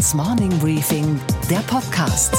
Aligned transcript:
Handelsblatts 0.00 0.14
Morning 0.14 0.58
Briefing, 0.60 1.20
der 1.50 1.58
Podcast. 1.58 2.34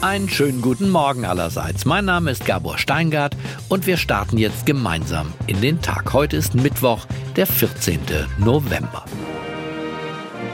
Einen 0.00 0.28
schönen 0.28 0.62
guten 0.62 0.90
Morgen 0.90 1.24
allerseits. 1.24 1.84
Mein 1.84 2.04
Name 2.04 2.30
ist 2.30 2.46
Gabor 2.46 2.78
Steingart 2.78 3.36
und 3.68 3.86
wir 3.88 3.96
starten 3.96 4.38
jetzt 4.38 4.64
gemeinsam 4.64 5.32
in 5.48 5.60
den 5.60 5.82
Tag. 5.82 6.12
Heute 6.12 6.36
ist 6.36 6.54
Mittwoch, 6.54 7.06
der 7.34 7.46
14. 7.46 7.98
November. 8.38 9.04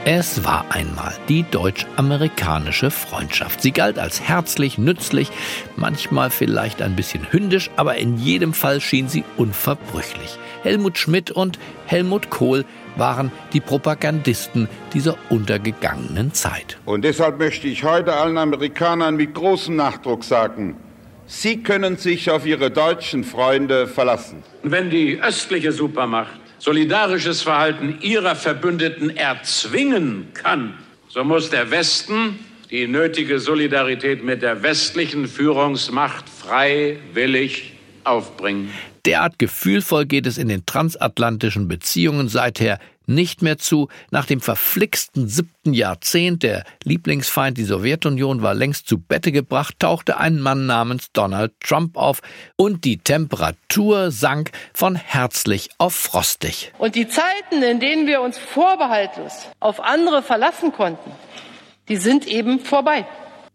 Es 0.03 0.43
war 0.43 0.65
einmal 0.69 1.13
die 1.29 1.43
deutsch-amerikanische 1.49 2.89
Freundschaft. 2.89 3.61
Sie 3.61 3.71
galt 3.71 3.99
als 3.99 4.21
herzlich, 4.21 4.77
nützlich, 4.79 5.31
manchmal 5.75 6.31
vielleicht 6.31 6.81
ein 6.81 6.95
bisschen 6.95 7.31
hündisch, 7.31 7.69
aber 7.75 7.97
in 7.97 8.17
jedem 8.17 8.53
Fall 8.53 8.81
schien 8.81 9.09
sie 9.09 9.23
unverbrüchlich. 9.37 10.39
Helmut 10.63 10.97
Schmidt 10.97 11.29
und 11.29 11.59
Helmut 11.85 12.31
Kohl 12.31 12.65
waren 12.95 13.31
die 13.53 13.59
Propagandisten 13.59 14.67
dieser 14.93 15.17
untergegangenen 15.29 16.33
Zeit. 16.33 16.77
Und 16.85 17.03
deshalb 17.03 17.39
möchte 17.39 17.67
ich 17.67 17.83
heute 17.83 18.13
allen 18.13 18.37
Amerikanern 18.37 19.15
mit 19.15 19.33
großem 19.33 19.75
Nachdruck 19.75 20.23
sagen, 20.23 20.77
Sie 21.27 21.63
können 21.63 21.97
sich 21.97 22.29
auf 22.29 22.45
Ihre 22.45 22.69
deutschen 22.69 23.23
Freunde 23.23 23.87
verlassen. 23.87 24.43
Wenn 24.61 24.91
die 24.91 25.19
östliche 25.19 25.71
Supermacht 25.71 26.39
solidarisches 26.59 27.41
Verhalten 27.41 27.99
ihrer 28.01 28.35
Verbündeten 28.35 29.15
erzwingen 29.15 30.27
kann, 30.33 30.73
so 31.07 31.23
muss 31.23 31.49
der 31.49 31.71
Westen 31.71 32.39
die 32.71 32.87
nötige 32.87 33.39
Solidarität 33.39 34.23
mit 34.23 34.41
der 34.41 34.63
westlichen 34.63 35.27
Führungsmacht 35.27 36.25
freiwillig 36.27 37.74
aufbringen. 38.05 38.71
Derart 39.05 39.39
gefühlvoll 39.39 40.05
geht 40.05 40.25
es 40.25 40.37
in 40.37 40.47
den 40.47 40.65
transatlantischen 40.65 41.67
Beziehungen 41.67 42.27
seither 42.27 42.79
nicht 43.07 43.41
mehr 43.41 43.57
zu. 43.57 43.89
Nach 44.11 44.25
dem 44.25 44.41
verflixten 44.41 45.27
siebten 45.27 45.73
Jahrzehnt, 45.73 46.43
der 46.43 46.63
Lieblingsfeind, 46.83 47.57
die 47.57 47.63
Sowjetunion, 47.63 48.41
war 48.41 48.53
längst 48.53 48.87
zu 48.87 48.97
Bette 48.97 49.31
gebracht, 49.31 49.75
tauchte 49.79 50.17
ein 50.17 50.39
Mann 50.39 50.65
namens 50.65 51.11
Donald 51.11 51.53
Trump 51.59 51.97
auf 51.97 52.21
und 52.55 52.83
die 52.83 52.97
Temperatur 52.97 54.11
sank 54.11 54.51
von 54.73 54.95
herzlich 54.95 55.69
auf 55.77 55.95
frostig. 55.95 56.71
Und 56.77 56.95
die 56.95 57.07
Zeiten, 57.07 57.61
in 57.63 57.79
denen 57.79 58.07
wir 58.07 58.21
uns 58.21 58.37
vorbehaltlos 58.37 59.49
auf 59.59 59.79
andere 59.79 60.23
verlassen 60.23 60.71
konnten, 60.71 61.11
die 61.87 61.97
sind 61.97 62.27
eben 62.27 62.59
vorbei. 62.59 63.05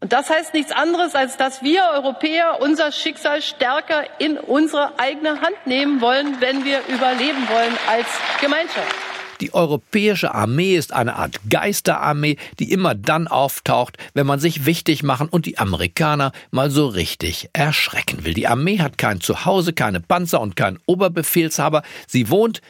Und 0.01 0.15
das 0.15 0.31
heißt 0.31 0.55
nichts 0.55 0.73
anderes, 0.73 1.15
als 1.15 1.37
dass 1.37 1.63
wir 1.63 1.83
Europäer 1.93 2.59
unser 2.61 2.91
Schicksal 2.91 3.43
stärker 3.43 4.05
in 4.19 4.39
unsere 4.39 4.99
eigene 4.99 5.43
Hand 5.43 5.67
nehmen 5.67 6.01
wollen, 6.01 6.41
wenn 6.41 6.65
wir 6.65 6.81
überleben 6.89 7.47
wollen 7.49 7.77
als 7.87 8.07
Gemeinschaft. 8.41 8.95
Die 9.43 9.55
europäische 9.55 10.35
Armee 10.35 10.75
ist 10.75 10.93
eine 10.93 11.17
Art 11.17 11.41
Geisterarmee, 11.49 12.37
die 12.59 12.73
immer 12.73 12.95
dann 12.95 13.27
auftaucht, 13.27 13.97
wenn 14.13 14.27
man 14.27 14.39
sich 14.39 14.67
wichtig 14.67 15.03
machen 15.03 15.29
und 15.29 15.47
die 15.47 15.59
Amerikaner 15.59 16.33
mal 16.51 16.71
so 16.71 16.87
richtig 16.87 17.49
erschrecken 17.53 18.25
will. 18.25 18.35
Die 18.35 18.49
Armee 18.49 18.81
hat 18.81 18.99
kein 18.99 19.21
Zuhause, 19.21 19.73
keine 19.73 20.01
Panzer 20.01 20.41
und 20.41 20.57
keinen 20.57 20.79
Oberbefehlshaber. 20.87 21.83
Sie 22.07 22.29
wohnt 22.29 22.61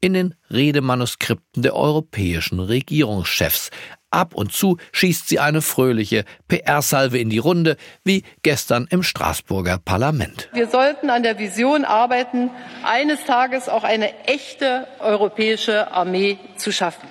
in 0.00 0.12
den 0.14 0.34
Redemanuskripten 0.50 1.62
der 1.62 1.74
europäischen 1.74 2.60
Regierungschefs. 2.60 3.70
Ab 4.10 4.34
und 4.34 4.52
zu 4.52 4.78
schießt 4.92 5.28
sie 5.28 5.38
eine 5.38 5.60
fröhliche 5.60 6.24
PR-Salve 6.48 7.18
in 7.18 7.28
die 7.28 7.38
Runde, 7.38 7.76
wie 8.04 8.22
gestern 8.42 8.86
im 8.90 9.02
Straßburger 9.02 9.78
Parlament. 9.78 10.48
Wir 10.54 10.68
sollten 10.68 11.10
an 11.10 11.22
der 11.22 11.38
Vision 11.38 11.84
arbeiten, 11.84 12.50
eines 12.84 13.24
Tages 13.24 13.68
auch 13.68 13.84
eine 13.84 14.24
echte 14.24 14.86
europäische 15.00 15.92
Armee 15.92 16.38
zu 16.56 16.72
schaffen 16.72 17.06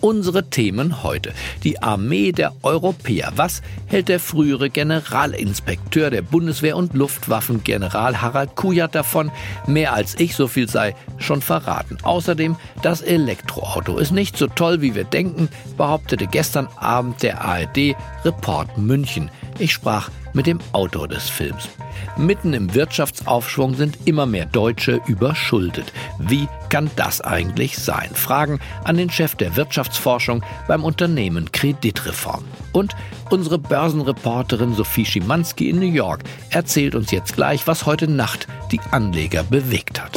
unsere 0.00 0.50
Themen 0.50 1.02
heute. 1.02 1.32
Die 1.64 1.82
Armee 1.82 2.32
der 2.32 2.52
Europäer. 2.62 3.32
Was 3.36 3.62
hält 3.86 4.08
der 4.08 4.20
frühere 4.20 4.70
Generalinspekteur 4.70 6.10
der 6.10 6.22
Bundeswehr 6.22 6.76
und 6.76 6.94
Luftwaffengeneral 6.94 8.20
Harald 8.20 8.54
Kujat 8.56 8.94
davon? 8.94 9.30
Mehr 9.66 9.92
als 9.92 10.18
ich, 10.18 10.34
so 10.34 10.48
viel 10.48 10.68
sei 10.68 10.94
schon 11.18 11.42
verraten. 11.42 11.98
Außerdem, 12.02 12.56
das 12.82 13.02
Elektroauto 13.02 13.98
ist 13.98 14.12
nicht 14.12 14.36
so 14.36 14.46
toll, 14.46 14.80
wie 14.80 14.94
wir 14.94 15.04
denken, 15.04 15.48
behauptete 15.76 16.26
gestern 16.26 16.68
Abend 16.76 17.22
der 17.22 17.42
ARD 17.42 17.94
Report 18.24 18.76
München. 18.78 19.30
Ich 19.60 19.72
sprach 19.72 20.08
mit 20.34 20.46
dem 20.46 20.60
Autor 20.70 21.08
des 21.08 21.28
Films. 21.28 21.68
Mitten 22.16 22.54
im 22.54 22.74
Wirtschaftsaufschwung 22.74 23.74
sind 23.74 23.98
immer 24.04 24.24
mehr 24.24 24.46
Deutsche 24.46 25.00
überschuldet. 25.06 25.92
Wie 26.20 26.48
kann 26.68 26.90
das 26.94 27.20
eigentlich 27.20 27.76
sein? 27.76 28.10
Fragen 28.14 28.60
an 28.84 28.96
den 28.96 29.10
Chef 29.10 29.34
der 29.34 29.56
Wirtschaftsforschung 29.56 30.44
beim 30.68 30.84
Unternehmen 30.84 31.50
Kreditreform. 31.50 32.44
Und 32.72 32.94
unsere 33.30 33.58
Börsenreporterin 33.58 34.74
Sophie 34.74 35.04
Schimanski 35.04 35.70
in 35.70 35.80
New 35.80 35.92
York 35.92 36.22
erzählt 36.50 36.94
uns 36.94 37.10
jetzt 37.10 37.34
gleich, 37.34 37.66
was 37.66 37.84
heute 37.84 38.06
Nacht 38.06 38.46
die 38.70 38.80
Anleger 38.92 39.42
bewegt 39.42 40.00
hat. 40.00 40.12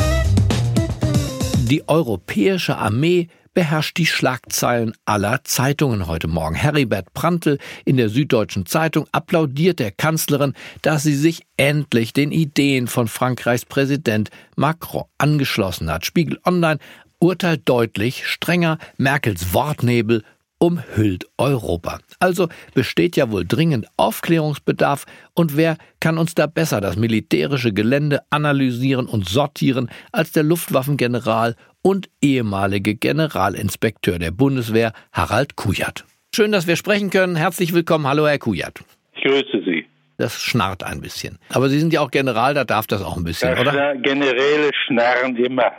Die 1.58 1.88
europäische 1.88 2.78
Armee 2.78 3.28
beherrscht 3.54 3.98
die 3.98 4.06
Schlagzeilen 4.06 4.94
aller 5.06 5.44
Zeitungen 5.44 6.08
heute 6.08 6.28
Morgen. 6.28 6.56
Heribert 6.56 7.14
Prantl 7.14 7.58
in 7.86 7.98
der 7.98 8.10
Süddeutschen 8.10 8.66
Zeitung 8.66 9.08
applaudiert 9.12 9.80
der 9.80 9.92
Kanzlerin, 9.92 10.54
dass 10.82 11.04
sie 11.04 11.16
sich 11.16 11.44
endlich 11.58 12.14
den 12.14 12.32
Ideen 12.32 12.88
von 12.88 13.08
Frankreichs 13.08 13.66
Präsident 13.66 14.30
Macron 14.56 15.04
angeschlossen 15.18 15.92
hat. 15.92 16.06
Spiegel 16.06 16.40
Online 16.46 16.80
urteilt 17.20 17.62
deutlich 17.66 18.26
strenger 18.28 18.78
Merkels 18.98 19.54
Wortnebel 19.54 20.24
umhüllt 20.62 21.26
Europa. 21.38 22.00
Also 22.20 22.48
besteht 22.76 23.16
ja 23.16 23.32
wohl 23.32 23.46
dringend 23.48 23.88
Aufklärungsbedarf 23.98 25.06
und 25.34 25.58
wer 25.58 25.76
kann 26.00 26.20
uns 26.20 26.36
da 26.36 26.46
besser 26.46 26.82
das 26.82 26.98
militärische 26.98 27.74
Gelände 27.74 28.22
analysieren 28.30 29.08
und 29.08 29.28
sortieren 29.28 29.90
als 30.12 30.34
der 30.34 30.44
Luftwaffengeneral 30.44 31.56
und 31.82 32.10
ehemalige 32.22 32.96
Generalinspekteur 32.96 34.20
der 34.20 34.32
Bundeswehr 34.32 34.94
Harald 35.12 35.56
Kujat. 35.56 36.06
Schön, 36.34 36.52
dass 36.52 36.68
wir 36.68 36.76
sprechen 36.76 37.10
können. 37.10 37.36
Herzlich 37.36 37.74
willkommen. 37.74 38.08
Hallo, 38.08 38.28
Herr 38.28 38.40
Kujat. 38.40 38.80
Ich 39.16 39.24
grüße 39.24 39.64
Sie. 39.66 39.86
Das 40.18 40.40
schnarrt 40.40 40.84
ein 40.84 41.02
bisschen. 41.02 41.40
Aber 41.50 41.70
Sie 41.70 41.80
sind 41.80 41.94
ja 41.94 42.02
auch 42.02 42.12
General, 42.12 42.54
da 42.54 42.64
darf 42.64 42.88
das 42.88 43.02
auch 43.02 43.18
ein 43.18 43.24
bisschen, 43.24 43.52
das 43.52 43.60
oder? 43.60 43.96
Generäle 43.96 44.70
schnarren 44.86 45.36
immer. 45.36 45.72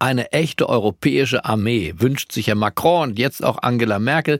Eine 0.00 0.30
echte 0.32 0.68
europäische 0.68 1.44
Armee 1.44 1.92
wünscht 1.96 2.30
sich 2.30 2.46
Herr 2.46 2.54
Macron 2.54 3.10
und 3.10 3.18
jetzt 3.18 3.44
auch 3.44 3.60
Angela 3.62 3.98
Merkel. 3.98 4.38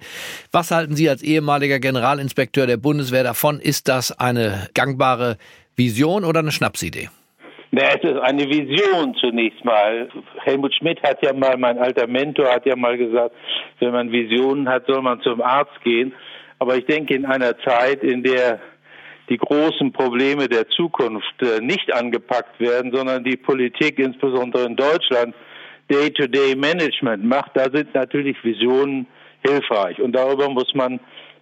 Was 0.53 0.71
halten 0.71 0.95
Sie 0.95 1.11
als 1.11 1.21
ehemaliger 1.23 1.81
Generalinspekteur 1.81 2.69
der 2.69 2.77
Bundeswehr 2.77 3.25
davon? 3.25 3.59
Ist 3.59 3.89
das 3.89 4.12
eine 4.12 4.69
gangbare 4.75 5.37
Vision 5.75 6.25
oder 6.25 6.39
eine 6.41 6.53
Schnapsidee? 6.53 7.11
Na, 7.71 7.83
es 7.83 8.03
ist 8.03 8.19
eine 8.19 8.49
Vision 8.49 9.15
zunächst 9.17 9.62
mal. 9.65 10.09
Helmut 10.45 10.75
Schmidt 10.75 11.03
hat 11.03 11.23
ja 11.23 11.34
mal, 11.34 11.56
mein 11.59 11.79
alter 11.79 12.06
Mentor 12.06 12.47
hat 12.53 12.65
ja 12.65 12.77
mal 12.77 12.97
gesagt, 12.97 13.34
wenn 13.81 13.93
man 13.93 14.11
Visionen 14.11 14.69
hat, 14.69 14.87
soll 14.87 15.03
man 15.03 15.21
zum 15.21 15.43
Arzt 15.43 15.79
gehen. 15.84 16.15
Aber 16.59 16.77
ich 16.77 16.87
denke, 16.87 17.15
in 17.15 17.27
einer 17.27 17.59
Zeit, 17.59 18.03
in 18.03 18.23
der 18.23 18.61
die 19.29 19.37
großen 19.37 19.93
Probleme 19.93 20.49
der 20.49 20.69
Zukunft 20.69 21.43
äh, 21.43 21.61
nicht 21.61 21.93
angepackt 21.93 22.59
werden, 22.59 22.91
sondern 22.95 23.25
die 23.25 23.37
Politik, 23.37 23.99
insbesondere 23.99 24.65
in 24.65 24.75
Deutschland, 24.75 25.35
Day-to-Day-Management 25.91 27.25
macht, 27.25 27.50
da 27.55 27.71
sind 27.71 27.95
natürlich 27.95 28.43
Visionen 28.43 29.06
hilfreich. 29.47 30.00
Und 30.00 30.12
darüber 30.12 30.49
muss 30.49 30.75
man 30.75 31.00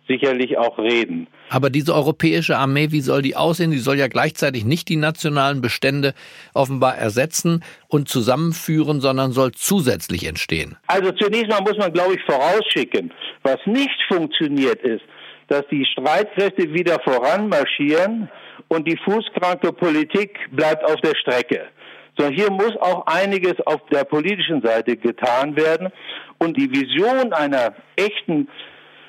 sicherlich 0.09 0.59
auch 0.59 0.79
reden. 0.79 1.27
Aber 1.51 1.71
diese 1.71 1.95
europäische 1.95 2.57
Armee, 2.57 2.89
wie 2.91 3.01
soll 3.01 3.23
die 3.23 3.37
aussehen? 3.37 3.71
Die 3.71 3.79
soll 3.79 3.99
ja 3.99 4.09
gleichzeitig 4.09 4.65
nicht 4.65 4.89
die 4.89 4.97
nationalen 4.97 5.61
Bestände 5.61 6.15
offenbar 6.55 6.97
ersetzen 6.97 7.63
und 7.89 8.09
zusammenführen, 8.09 9.01
sondern 9.01 9.33
soll 9.33 9.53
zusätzlich 9.53 10.27
entstehen. 10.27 10.77
Also 10.87 11.13
zunächst 11.13 11.49
mal 11.49 11.61
muss 11.61 11.79
man, 11.79 11.93
glaube 11.93 12.15
ich, 12.15 12.23
vorausschicken, 12.25 13.13
was 13.43 13.59
nicht 13.67 13.97
funktioniert 14.09 14.83
ist, 14.83 15.03
dass 15.49 15.63
die 15.71 15.85
Streitkräfte 15.85 16.73
wieder 16.73 16.99
voranmarschieren 17.05 18.29
und 18.69 18.89
die 18.89 18.99
fußkranke 19.05 19.73
Politik 19.73 20.39
bleibt 20.51 20.85
auf 20.85 21.01
der 21.03 21.15
Strecke 21.15 21.69
sondern 22.17 22.35
hier 22.35 22.51
muss 22.51 22.75
auch 22.81 23.07
einiges 23.07 23.55
auf 23.67 23.81
der 23.93 24.05
politischen 24.05 24.63
Seite 24.63 24.97
getan 24.97 25.57
werden. 25.57 25.91
Und 26.39 26.57
die 26.57 26.71
Vision 26.71 27.33
einer 27.33 27.75
echten 27.97 28.49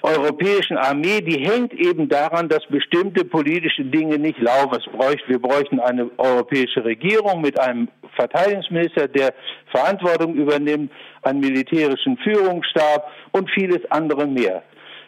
europäischen 0.07 0.77
Armee, 0.77 1.21
die 1.21 1.39
hängt 1.45 1.74
eben 1.74 2.07
daran, 2.09 2.50
dass 2.50 2.65
bestimmte 2.69 3.25
politische 3.25 3.86
Dinge 3.86 4.18
nicht 4.18 4.39
laufen. 4.39 4.81
Bräuchte, 4.92 5.27
wir 5.27 5.39
bräuchten 5.39 5.80
eine 5.80 6.09
europäische 6.18 6.83
Regierung 6.83 7.42
mit 7.42 7.59
einem 7.59 7.89
Verteidigungsminister, 8.15 9.07
der 9.07 9.33
Verantwortung 9.71 10.36
übernimmt, 10.36 10.92
einen 11.24 11.39
militärischen 11.39 12.18
Führungsstab 12.18 13.12
und 13.31 13.50
vieles 13.51 13.81
andere 13.92 14.27
mehr 14.27 14.63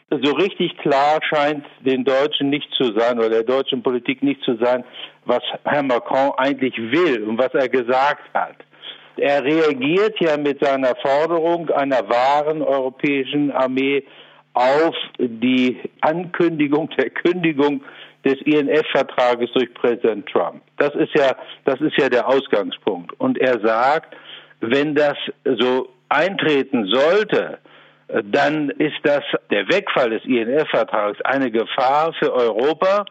so 0.09 0.31
richtig 0.33 0.75
klar 0.77 1.19
scheint 1.21 1.65
den 1.81 2.03
Deutschen 2.03 2.49
nicht 2.49 2.67
zu 2.73 2.97
sein 2.97 3.19
oder 3.19 3.29
der 3.29 3.43
deutschen 3.43 3.83
Politik 3.83 4.23
nicht 4.23 4.41
zu 4.43 4.55
sein, 4.55 4.83
was 5.25 5.41
Herr 5.65 5.83
Macron 5.83 6.31
eigentlich 6.37 6.75
will 6.77 7.23
und 7.23 7.37
was 7.37 7.53
er 7.53 7.69
gesagt 7.69 8.23
hat. 8.33 8.55
Er 9.17 9.43
reagiert 9.43 10.19
ja 10.19 10.37
mit 10.37 10.63
seiner 10.63 10.95
Forderung 10.95 11.69
einer 11.69 12.09
wahren 12.09 12.61
europäischen 12.61 13.51
Armee 13.51 14.03
auf 14.59 14.93
die 15.17 15.79
Ankündigung 16.01 16.89
der 16.97 17.09
Kündigung 17.09 17.81
des 18.25 18.35
INF-Vertrages 18.41 19.49
durch 19.53 19.73
Präsident 19.73 20.27
Trump. 20.27 20.61
Das 20.77 20.93
ist 20.95 21.13
ja, 21.15 21.33
das 21.63 21.79
ist 21.79 21.97
ja 21.97 22.09
der 22.09 22.27
Ausgangspunkt. 22.27 23.17
Und 23.19 23.37
er 23.37 23.61
sagt, 23.61 24.15
wenn 24.59 24.95
das 24.95 25.17
so 25.45 25.87
eintreten 26.09 26.87
sollte, 26.87 27.59
dann 28.23 28.69
ist 28.71 28.97
das 29.03 29.23
der 29.49 29.69
Wegfall 29.69 30.09
des 30.09 30.25
INF-Vertrags 30.25 31.21
eine 31.21 31.51
Gefahr 31.51 32.13
für 32.19 32.33
Europa. 32.33 33.05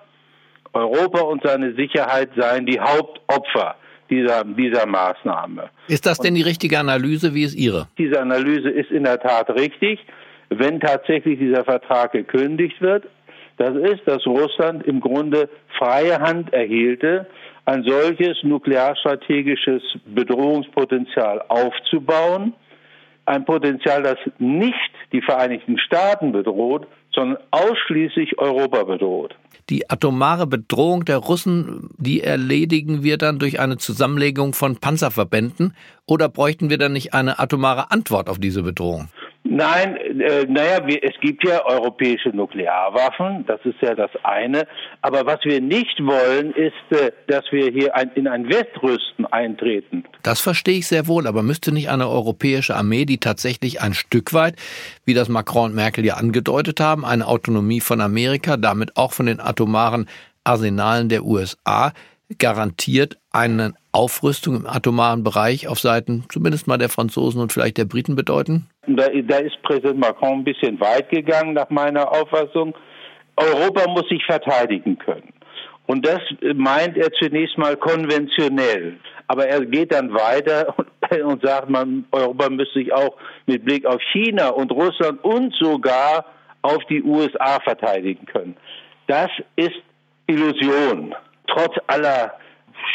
Europa 0.75 1.21
und 1.21 1.43
seine 1.43 1.73
Sicherheit 1.75 2.29
seien 2.37 2.67
die 2.67 2.79
Hauptopfer 2.79 3.77
dieser, 4.11 4.45
dieser 4.45 4.85
Maßnahme. 4.85 5.71
Ist 5.87 6.05
das 6.05 6.19
denn 6.19 6.35
die 6.35 6.43
richtige 6.43 6.79
Analyse? 6.79 7.33
Wie 7.35 7.45
ist 7.45 7.55
Ihre? 7.55 7.89
Diese 7.97 8.21
Analyse 8.21 8.69
ist 8.69 8.91
in 8.91 9.05
der 9.05 9.19
Tat 9.19 9.49
richtig, 9.51 10.01
wenn 10.51 10.81
tatsächlich 10.81 11.39
dieser 11.39 11.65
Vertrag 11.65 12.13
gekündigt 12.13 12.81
wird. 12.81 13.05
Das 13.57 13.75
ist, 13.75 14.07
dass 14.07 14.27
Russland 14.27 14.87
im 14.87 15.01
Grunde 15.01 15.49
freie 15.79 16.21
Hand 16.21 16.53
erhielte, 16.53 17.27
ein 17.65 17.83
solches 17.85 18.43
nuklearstrategisches 18.45 19.83
Bedrohungspotenzial 20.07 21.43
aufzubauen. 21.49 22.55
Ein 23.27 23.45
Potenzial, 23.45 24.03
das 24.03 24.17
nicht 24.39 24.91
die 25.13 25.21
Vereinigten 25.21 25.79
Staaten 25.79 26.33
bedroht, 26.33 26.87
sondern 27.13 27.43
ausschließlich 27.51 28.39
Europa 28.39 28.85
bedroht. 28.85 29.35
Die 29.71 29.91
atomare 29.91 30.47
Bedrohung 30.47 31.05
der 31.05 31.19
Russen, 31.19 31.91
die 31.99 32.23
erledigen 32.23 33.03
wir 33.03 33.19
dann 33.19 33.39
durch 33.39 33.61
eine 33.61 33.79
Zusammenlegung 33.79 34.55
von 34.55 34.77
Panzerverbänden 34.77 35.75
oder 36.07 36.29
bräuchten 36.29 36.71
wir 36.71 36.79
dann 36.79 36.93
nicht 36.93 37.15
eine 37.15 37.39
atomare 37.39 37.91
Antwort 37.91 38.29
auf 38.29 38.39
diese 38.39 38.63
Bedrohung? 38.63 39.09
Nein, 39.51 39.97
äh, 40.21 40.45
naja, 40.47 40.87
wir, 40.87 41.03
es 41.03 41.19
gibt 41.23 41.43
ja 41.43 41.65
europäische 41.65 42.29
Nuklearwaffen, 42.29 43.47
das 43.47 43.61
ist 43.65 43.81
ja 43.81 43.95
das 43.95 44.11
eine. 44.23 44.67
Aber 45.01 45.25
was 45.25 45.43
wir 45.45 45.61
nicht 45.63 45.99
wollen, 46.01 46.53
ist, 46.53 46.75
äh, 46.91 47.13
dass 47.29 47.45
wir 47.51 47.71
hier 47.71 47.97
ein, 47.97 48.11
in 48.15 48.29
ein 48.29 48.47
Westrüsten 48.49 49.25
eintreten. 49.27 50.05
Das 50.23 50.43
verstehe 50.43 50.79
ich 50.79 50.87
sehr 50.87 51.07
wohl, 51.07 51.27
aber 51.27 51.43
müsste 51.43 51.73
nicht 51.73 51.89
eine 51.89 52.09
europäische 52.09 52.77
Armee, 52.77 53.07
die 53.07 53.19
tatsächlich 53.19 53.81
ein 53.81 53.95
Stück 53.95 54.35
weit, 54.35 54.57
wie 55.07 55.15
das 55.15 55.31
Macron 55.31 55.71
und 55.71 55.75
Merkel 55.75 56.05
ja 56.05 56.15
angedeutet 56.15 56.79
haben, 56.79 57.07
eine 57.07 57.27
Autonomie 57.27 57.81
von 57.81 58.03
Amerika, 58.03 58.59
damit 58.59 58.99
auch 58.99 59.13
von 59.13 59.27
den 59.27 59.41
atomaren 59.49 60.09
Arsenalen 60.45 61.09
der 61.09 61.25
USA 61.25 61.93
garantiert 62.39 63.17
eine 63.33 63.75
Aufrüstung 63.93 64.57
im 64.57 64.67
atomaren 64.67 65.25
Bereich 65.25 65.67
auf 65.67 65.79
Seiten 65.79 66.25
zumindest 66.29 66.67
mal 66.67 66.77
der 66.77 66.91
Franzosen 66.91 67.41
und 67.41 67.53
vielleicht 67.53 67.79
der 67.79 67.87
Briten 67.87 68.17
bedeuten? 68.17 68.69
Da, 68.87 69.09
da 69.09 69.37
ist 69.39 69.61
Präsident 69.63 69.99
Macron 69.99 70.41
ein 70.41 70.45
bisschen 70.45 70.79
weit 70.81 71.09
gegangen, 71.09 71.55
nach 71.55 71.71
meiner 71.71 72.11
Auffassung. 72.13 72.75
Europa 73.37 73.89
muss 73.91 74.09
sich 74.09 74.25
verteidigen 74.27 74.99
können. 74.99 75.33
Und 75.87 76.07
das 76.07 76.21
meint 76.55 76.99
er 76.99 77.11
zunächst 77.13 77.57
mal 77.57 77.77
konventionell. 77.77 78.99
Aber 79.27 79.47
er 79.47 79.65
geht 79.65 79.93
dann 79.93 80.13
weiter 80.13 80.75
und, 81.25 81.43
sagt, 81.43 81.71
man, 81.71 82.05
Europa 82.13 82.51
müsste 82.51 82.81
sich 82.81 82.93
auch 82.93 83.17
mit 83.47 83.65
Blick 83.65 83.87
auf 83.87 84.01
China 84.13 84.49
und 84.49 84.71
Russland 84.71 85.23
und 85.25 85.55
sogar 85.55 86.27
auf 86.61 86.85
die 86.91 87.03
USA 87.03 87.59
verteidigen 87.61 88.27
können. 88.27 88.57
Das 89.09 89.31
ist 89.57 89.81
Illusion. 90.27 91.15
Trotz 91.47 91.75
aller 91.87 92.35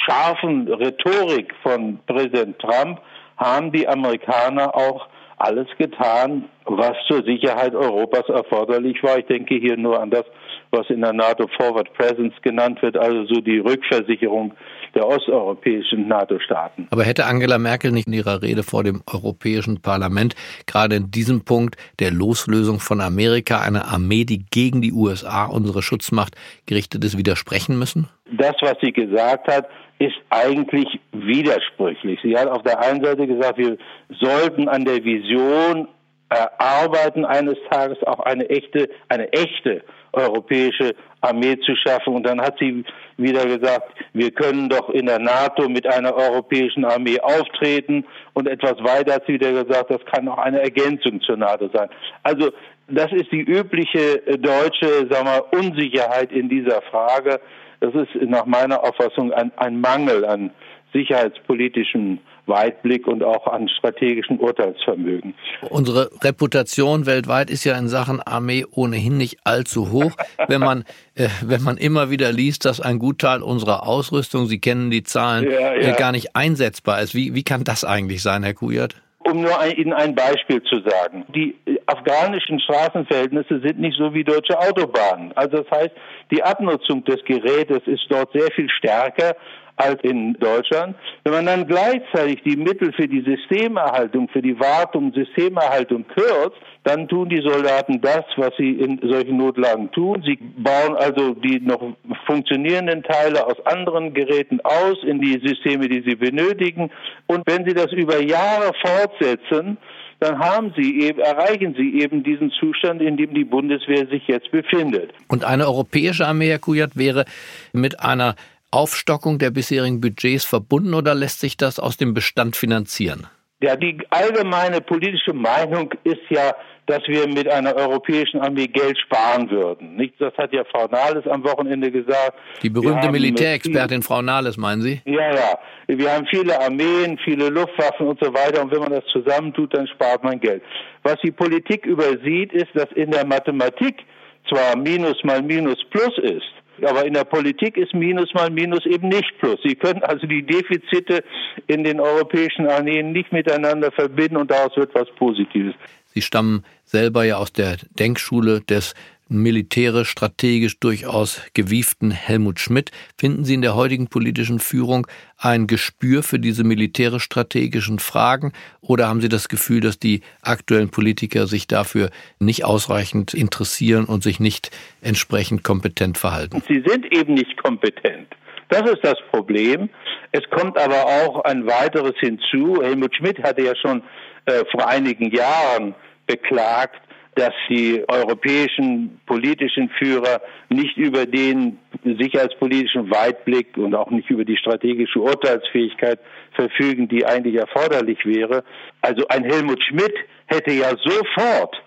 scharfen 0.06 0.72
Rhetorik 0.72 1.52
von 1.64 1.98
Präsident 2.06 2.60
Trump 2.60 3.02
haben 3.38 3.72
die 3.72 3.88
Amerikaner 3.88 4.76
auch 4.76 5.08
alles 5.38 5.68
getan, 5.80 6.46
was 6.66 6.96
zur 7.08 7.24
Sicherheit 7.24 7.74
Europas 7.74 8.30
erforderlich 8.30 9.02
war. 9.02 9.18
Ich 9.18 9.26
denke 9.26 9.56
hier 9.56 9.76
nur 9.76 10.00
an 10.00 10.12
das, 10.12 10.26
was 10.70 10.88
in 10.92 11.02
der 11.02 11.14
NATO 11.14 11.48
Forward 11.58 11.92
Presence 11.96 12.36
genannt 12.44 12.84
wird, 12.84 12.96
also 12.96 13.26
so 13.26 13.42
die 13.42 13.58
Rückversicherung 13.58 14.54
der 14.96 15.08
osteuropäischen 15.08 16.08
NATO-Staaten. 16.08 16.88
Aber 16.92 17.04
hätte 17.04 17.26
Angela 17.26 17.58
Merkel 17.58 17.92
nicht 17.92 18.08
in 18.08 18.14
ihrer 18.14 18.42
Rede 18.42 18.64
vor 18.64 18.84
dem 18.84 19.02
Europäischen 19.12 19.82
Parlament 19.82 20.36
gerade 20.66 20.96
in 20.96 21.12
diesem 21.12 21.46
Punkt 21.46 21.76
der 22.00 22.12
Loslösung 22.12 22.80
von 22.80 23.02
Amerika 23.02 23.62
eine 23.62 23.86
Armee, 23.86 24.26
die 24.26 24.46
gegen 24.52 24.82
die 24.82 24.92
USA 24.92 25.46
unsere 25.46 25.82
Schutzmacht 25.82 26.36
gerichtet 26.66 27.04
ist, 27.04 27.18
widersprechen 27.18 27.78
müssen? 27.78 28.10
Das, 28.32 28.56
was 28.62 28.76
sie 28.82 28.92
gesagt 28.92 29.48
hat, 29.48 29.68
ist 30.00 30.16
eigentlich 30.30 30.88
widersprüchlich. 31.12 32.20
Sie 32.24 32.36
hat 32.36 32.48
auf 32.48 32.64
der 32.64 32.80
einen 32.80 33.04
Seite 33.04 33.28
gesagt, 33.28 33.58
wir 33.58 33.78
sollten 34.20 34.68
an 34.68 34.86
der 34.86 35.04
Vision 35.04 35.88
erarbeiten, 36.30 37.26
eines 37.26 37.58
Tages 37.70 38.02
auch 38.04 38.20
eine 38.20 38.50
echte, 38.50 38.90
eine 39.10 39.32
echte 39.32 39.84
europäische 40.14 40.96
Armee 41.24 41.58
zu 41.60 41.76
schaffen. 41.76 42.14
Und 42.16 42.24
dann 42.24 42.42
hat 42.42 42.58
sie 42.60 42.84
wieder 43.18 43.46
gesagt, 43.46 43.94
wir 44.14 44.32
können 44.32 44.70
doch 44.70 44.90
in 44.90 45.06
der 45.06 45.20
NATO 45.20 45.70
mit 45.70 45.88
einer 45.88 46.14
europäischen 46.16 46.86
Armee 46.86 47.20
auftreten. 47.20 48.06
Und 48.34 48.48
etwas 48.48 48.84
weiter 48.84 49.16
hat 49.16 49.26
sie 49.26 49.34
wieder 49.34 49.52
gesagt, 49.64 49.92
das 49.92 50.06
kann 50.06 50.28
auch 50.28 50.38
eine 50.38 50.62
Ergänzung 50.62 51.22
zur 51.22 51.38
NATO 51.38 51.70
sein. 51.74 51.90
Also 52.24 52.52
das 52.88 53.12
ist 53.12 53.32
die 53.32 53.42
übliche 53.42 54.22
deutsche 54.40 55.08
sagen 55.10 55.28
wir, 55.28 55.58
Unsicherheit 55.58 56.32
in 56.32 56.50
dieser 56.50 56.82
Frage. 56.84 57.40
Das 57.80 57.94
ist 57.96 58.16
nach 58.30 58.46
meiner 58.46 58.84
Auffassung 58.84 59.32
ein, 59.34 59.52
ein 59.58 59.80
Mangel 59.80 60.26
an 60.26 60.52
sicherheitspolitischem 60.94 62.20
Weitblick 62.46 63.08
und 63.08 63.24
auch 63.24 63.48
an 63.48 63.70
strategischem 63.70 64.40
Urteilsvermögen. 64.40 65.34
Unsere 65.70 66.10
Reputation 66.22 67.06
weltweit 67.06 67.50
ist 67.50 67.64
ja 67.64 67.78
in 67.78 67.88
Sachen 67.88 68.22
Armee 68.22 68.66
ohnehin 68.70 69.18
nicht 69.18 69.40
allzu 69.44 69.92
hoch. 69.92 70.12
Wenn 70.48 70.60
man, 70.60 70.84
äh, 71.16 71.30
wenn 71.44 71.64
man 71.64 71.78
immer 71.78 72.10
wieder 72.10 72.32
liest, 72.32 72.66
dass 72.66 72.82
ein 72.82 73.00
Gutteil 73.00 73.42
unserer 73.42 73.88
Ausrüstung, 73.88 74.46
Sie 74.48 74.60
kennen 74.60 74.92
die 74.92 75.04
Zahlen, 75.04 75.50
ja, 75.50 75.74
ja. 75.74 75.94
Äh, 75.94 75.94
gar 75.94 76.12
nicht 76.12 76.36
einsetzbar 76.36 77.02
ist. 77.02 77.16
Wie, 77.16 77.34
wie 77.34 77.44
kann 77.44 77.64
das 77.64 77.84
eigentlich 77.86 78.22
sein, 78.22 78.44
Herr 78.44 78.54
Kujat? 78.54 78.96
Um 79.20 79.42
nur 79.42 79.58
ein, 79.58 79.72
Ihnen 79.72 79.94
ein 79.94 80.16
Beispiel 80.16 80.62
zu 80.64 80.82
sagen. 80.82 81.26
Die 81.34 81.56
äh, 81.66 81.80
afghanischen 81.86 82.60
Straßenverhältnisse 82.60 83.62
sind 83.62 83.80
nicht 83.80 83.98
so 83.98 84.14
wie 84.14 84.26
deutsche 84.26 84.60
Autobahnen. 84.60 85.32
Also 85.36 85.64
das 85.64 85.72
heißt, 85.72 85.92
die 86.32 86.44
Abnutzung 86.44 87.06
des 87.06 87.24
Gerätes 87.24 87.82
ist 87.86 88.06
dort 88.10 88.34
sehr 88.34 88.52
viel 88.52 88.70
stärker 88.70 89.36
als 89.76 90.02
in 90.04 90.34
Deutschland. 90.34 90.96
Wenn 91.24 91.34
man 91.34 91.46
dann 91.46 91.68
gleichzeitig 91.68 92.42
die 92.44 92.56
Mittel 92.56 92.94
für 92.94 93.08
die 93.08 93.22
Systemerhaltung, 93.22 94.28
für 94.30 94.42
die 94.42 94.60
Wartung, 94.60 95.14
Systemerhaltung 95.14 96.06
kürzt, 96.08 96.58
dann 96.84 97.08
tun 97.08 97.30
die 97.30 97.42
Soldaten 97.42 98.02
das, 98.02 98.26
was 98.36 98.52
sie 98.58 98.72
in 98.72 99.00
solchen 99.02 99.38
Notlagen 99.38 99.92
tun. 99.92 100.22
Sie 100.26 100.38
bauen 100.58 100.96
also 100.98 101.34
die 101.34 101.60
noch 101.62 101.82
funktionierenden 102.26 103.04
Teile 103.04 103.46
aus 103.46 103.66
anderen 103.66 104.14
Geräten 104.14 104.60
aus 104.64 104.98
in 105.04 105.22
die 105.22 105.42
Systeme, 105.44 105.88
die 105.88 106.04
sie 106.06 106.16
benötigen. 106.16 106.92
Und 107.28 107.44
wenn 107.46 107.66
sie 107.66 107.74
das 107.74 107.92
über 107.94 108.22
Jahre 108.22 108.72
fortsetzen, 108.82 109.78
dann 110.20 110.40
haben 110.40 110.74
sie 110.78 111.02
eben, 111.02 111.20
erreichen 111.20 111.76
sie 111.78 112.02
eben 112.02 112.24
diesen 112.24 112.52
Zustand, 112.52 113.02
in 113.02 113.18
dem 113.18 113.34
die 113.34 113.44
Bundeswehr 113.44 114.08
sich 114.08 114.26
jetzt 114.28 114.52
befindet. 114.52 115.12
Und 115.28 115.44
eine 115.44 115.68
europäische 115.68 116.26
Armee, 116.26 116.50
Herr 116.50 116.60
Kujat, 116.60 116.96
wäre 116.96 117.26
mit 117.74 118.00
einer 118.00 118.36
Aufstockung 118.74 119.38
der 119.38 119.52
bisherigen 119.52 120.02
Budgets 120.02 120.46
verbunden 120.46 120.94
oder 120.94 121.14
lässt 121.14 121.40
sich 121.40 121.58
das 121.58 121.80
aus 121.80 121.98
dem 121.98 122.14
Bestand 122.14 122.56
finanzieren? 122.56 123.28
Ja, 123.62 123.76
die 123.78 123.98
allgemeine 124.10 124.82
politische 124.82 125.32
Meinung 125.32 125.94
ist 126.04 126.20
ja, 126.30 126.54
dass 126.88 127.02
wir 127.08 127.28
mit 127.28 127.48
einer 127.48 127.76
europäischen 127.76 128.42
Armee 128.42 128.68
Geld 128.68 128.98
sparen 129.00 129.50
würden. 129.50 129.96
Nicht? 129.96 130.16
Das 130.20 130.34
hat 130.38 130.52
ja 130.52 130.64
Frau 130.66 130.88
Nahles 130.88 131.26
am 131.28 131.44
Wochenende 131.46 131.92
gesagt. 131.92 132.34
Die 132.62 132.70
berühmte 132.70 133.10
Militärexpertin 133.10 134.02
Frau 134.02 134.22
Nahles, 134.22 134.58
meinen 134.58 134.82
Sie? 134.82 135.02
Ja, 135.06 135.34
ja. 135.34 135.60
Wir 135.88 136.12
haben 136.12 136.26
viele 136.30 136.60
Armeen, 136.60 137.18
viele 137.24 137.50
Luftwaffen 137.50 138.08
und 138.08 138.20
so 138.22 138.34
weiter. 138.34 138.64
Und 138.64 138.72
wenn 138.72 138.82
man 138.82 138.92
das 138.92 139.06
zusammentut, 139.14 139.74
dann 139.74 139.88
spart 139.88 140.24
man 140.24 140.40
Geld. 140.40 140.62
Was 141.04 141.16
die 141.24 141.32
Politik 141.32 141.86
übersieht, 141.86 142.52
ist, 142.52 142.70
dass 142.74 142.92
in 142.96 143.12
der 143.12 143.26
Mathematik 143.26 144.04
zwar 144.50 144.76
Minus 144.76 145.24
mal 145.24 145.42
Minus 145.42 145.78
Plus 145.90 146.18
ist, 146.18 146.52
aber 146.82 147.06
in 147.06 147.14
der 147.14 147.24
Politik 147.24 147.78
ist 147.78 147.94
Minus 147.94 148.34
mal 148.34 148.50
Minus 148.50 148.86
eben 148.86 149.10
nicht 149.10 149.38
Plus. 149.40 149.60
Sie 149.64 149.76
können 149.76 150.04
also 150.04 150.26
die 150.28 150.44
Defizite 150.44 151.24
in 151.68 151.84
den 151.84 152.00
europäischen 152.00 152.68
Armeen 152.68 153.12
nicht 153.12 153.32
miteinander 153.32 153.92
verbinden 153.92 154.38
und 154.38 154.52
daraus 154.52 154.76
wird 154.76 154.94
was 154.96 155.10
Positives. 155.16 155.76
Sie 156.14 156.22
stammen 156.22 156.64
selber 156.86 157.24
ja 157.24 157.38
aus 157.38 157.54
der 157.54 157.78
Denkschule 157.98 158.62
des 158.62 158.94
militärisch 159.28 160.10
strategisch 160.10 160.80
durchaus 160.80 161.42
gewieften 161.54 162.12
Helmut 162.12 162.60
Schmidt. 162.60 162.92
Finden 163.18 163.46
Sie 163.46 163.54
in 163.54 163.62
der 163.62 163.76
heutigen 163.76 164.08
politischen 164.08 164.60
Führung 164.60 165.08
ein 165.38 165.68
Gespür 165.68 166.24
für 166.24 166.40
diese 166.40 166.64
militärisch 166.64 167.24
strategischen 167.24 168.00
Fragen 168.00 168.54
oder 168.82 169.08
haben 169.08 169.22
Sie 169.22 169.30
das 169.30 169.50
Gefühl, 169.50 169.82
dass 169.82 170.00
die 170.00 170.22
aktuellen 170.42 170.90
Politiker 170.90 171.48
sich 171.48 171.68
dafür 171.68 172.10
nicht 172.40 172.66
ausreichend 172.66 173.34
interessieren 173.34 174.06
und 174.06 174.24
sich 174.24 174.40
nicht 174.40 174.72
entsprechend 175.02 175.64
kompetent 175.64 176.18
verhalten? 176.18 176.62
Sie 176.68 176.84
sind 176.86 177.12
eben 177.14 177.34
nicht 177.34 177.58
kompetent. 177.62 178.28
Das 178.70 178.90
ist 178.90 179.04
das 179.04 179.18
Problem. 179.32 179.90
Es 180.32 180.42
kommt 180.50 180.78
aber 180.78 181.06
auch 181.06 181.44
ein 181.44 181.66
weiteres 181.68 182.14
hinzu. 182.20 182.82
Helmut 182.82 183.16
Schmidt 183.16 183.42
hatte 183.44 183.64
ja 183.64 183.76
schon 183.76 184.02
äh, 184.46 184.64
vor 184.72 184.88
einigen 184.88 185.32
Jahren 185.32 185.94
beklagt, 186.26 187.02
dass 187.36 187.54
die 187.70 188.04
europäischen 188.08 189.20
politischen 189.26 189.90
Führer 189.90 190.42
nicht 190.70 190.98
über 190.98 191.26
den 191.26 191.80
sicherheitspolitischen 192.04 193.10
Weitblick 193.10 193.78
und 193.78 193.96
auch 193.96 194.10
nicht 194.12 194.30
über 194.30 194.46
die 194.46 194.58
strategische 194.58 195.20
Urteilsfähigkeit 195.20 196.20
verfügen, 196.54 197.08
die 197.08 197.26
eigentlich 197.26 197.56
erforderlich 197.56 198.26
wäre. 198.26 198.64
Also 199.02 199.28
ein 199.30 199.44
Helmut 199.44 199.84
Schmidt 199.84 200.14
hätte 200.48 200.72
ja 200.72 200.90
sofort 200.98 201.82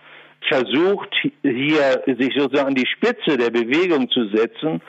versucht, 0.49 1.15
hier 1.43 2.03
sich 2.07 2.35
sozusagen 2.37 2.69
an 2.69 2.75
die 2.75 2.87
Spitze 2.87 3.37
der 3.37 3.51
Bewegung 3.51 4.09
zu 4.11 4.29
setzen 4.29 4.81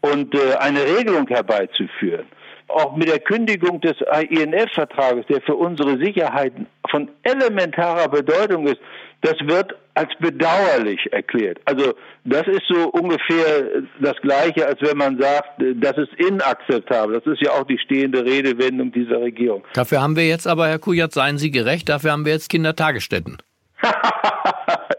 und 0.00 0.34
äh, 0.34 0.54
eine 0.58 0.80
Regelung 0.98 1.26
herbeizuführen. 1.28 2.26
Auch 2.68 2.96
mit 2.96 3.08
der 3.08 3.20
Kündigung 3.20 3.80
des 3.80 3.94
INF-Vertrages, 4.30 5.26
der 5.26 5.40
für 5.42 5.54
unsere 5.54 5.98
Sicherheit 5.98 6.52
von 6.90 7.10
elementarer 7.22 8.08
Bedeutung 8.08 8.66
ist, 8.66 8.80
das 9.20 9.34
wird 9.44 9.74
als 9.94 10.10
bedauerlich 10.18 11.00
erklärt. 11.12 11.58
Also 11.64 11.94
das 12.24 12.46
ist 12.46 12.62
so 12.68 12.88
ungefähr 12.90 13.82
das 14.00 14.16
Gleiche, 14.22 14.66
als 14.66 14.80
wenn 14.82 14.96
man 14.98 15.18
sagt, 15.18 15.48
das 15.58 15.96
ist 15.96 16.12
inakzeptabel. 16.14 17.20
Das 17.20 17.32
ist 17.32 17.40
ja 17.40 17.52
auch 17.52 17.64
die 17.64 17.78
stehende 17.78 18.24
Redewendung 18.24 18.92
dieser 18.92 19.20
Regierung. 19.20 19.64
Dafür 19.74 20.02
haben 20.02 20.16
wir 20.16 20.26
jetzt 20.26 20.46
aber, 20.46 20.68
Herr 20.68 20.78
Kujat, 20.78 21.12
seien 21.12 21.38
Sie 21.38 21.50
gerecht, 21.50 21.88
dafür 21.88 22.12
haben 22.12 22.24
wir 22.24 22.32
jetzt 22.32 22.50
Kindertagesstätten. 22.50 23.38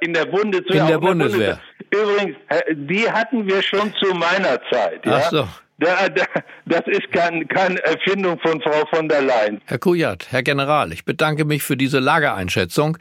in 0.01 0.13
der 0.13 0.25
Bundeswehr. 0.25 0.81
In 0.81 0.87
der 0.87 0.99
Bundeswehr. 0.99 1.59
Übrigens, 1.91 2.35
die 2.71 3.09
hatten 3.09 3.47
wir 3.47 3.61
schon 3.61 3.93
zu 3.95 4.13
meiner 4.13 4.59
Zeit. 4.71 5.05
Ja? 5.05 5.21
Ach 5.23 5.29
so. 5.29 5.47
Da, 5.77 6.07
da, 6.07 6.23
das 6.65 6.83
ist 6.87 7.11
kein, 7.11 7.47
keine 7.47 7.83
Erfindung 7.83 8.39
von 8.39 8.61
Frau 8.61 8.85
von 8.89 9.09
der 9.09 9.21
Leyen. 9.21 9.61
Herr 9.65 9.77
Kujat, 9.77 10.27
Herr 10.29 10.43
General, 10.43 10.91
ich 10.93 11.03
bedanke 11.03 11.43
mich 11.43 11.63
für 11.63 11.75
diese 11.75 11.99
Lageeinschätzung 11.99 12.97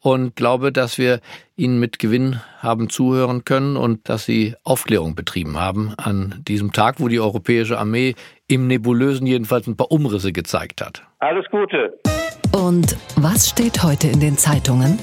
und 0.00 0.36
glaube, 0.36 0.72
dass 0.72 0.98
wir 0.98 1.20
Ihnen 1.56 1.80
mit 1.80 1.98
Gewinn 1.98 2.40
haben 2.58 2.88
zuhören 2.88 3.44
können 3.44 3.76
und 3.76 4.08
dass 4.08 4.24
Sie 4.24 4.54
Aufklärung 4.64 5.14
betrieben 5.14 5.58
haben 5.58 5.94
an 5.96 6.42
diesem 6.46 6.72
Tag, 6.72 6.96
wo 6.98 7.08
die 7.08 7.20
europäische 7.20 7.78
Armee 7.78 8.14
im 8.46 8.66
Nebulösen 8.66 9.26
jedenfalls 9.26 9.66
ein 9.66 9.76
paar 9.76 9.90
Umrisse 9.90 10.32
gezeigt 10.32 10.80
hat. 10.80 11.02
Alles 11.18 11.46
Gute. 11.50 11.98
Und 12.52 12.96
was 13.16 13.48
steht 13.48 13.82
heute 13.82 14.08
in 14.08 14.20
den 14.20 14.36
Zeitungen? 14.36 14.98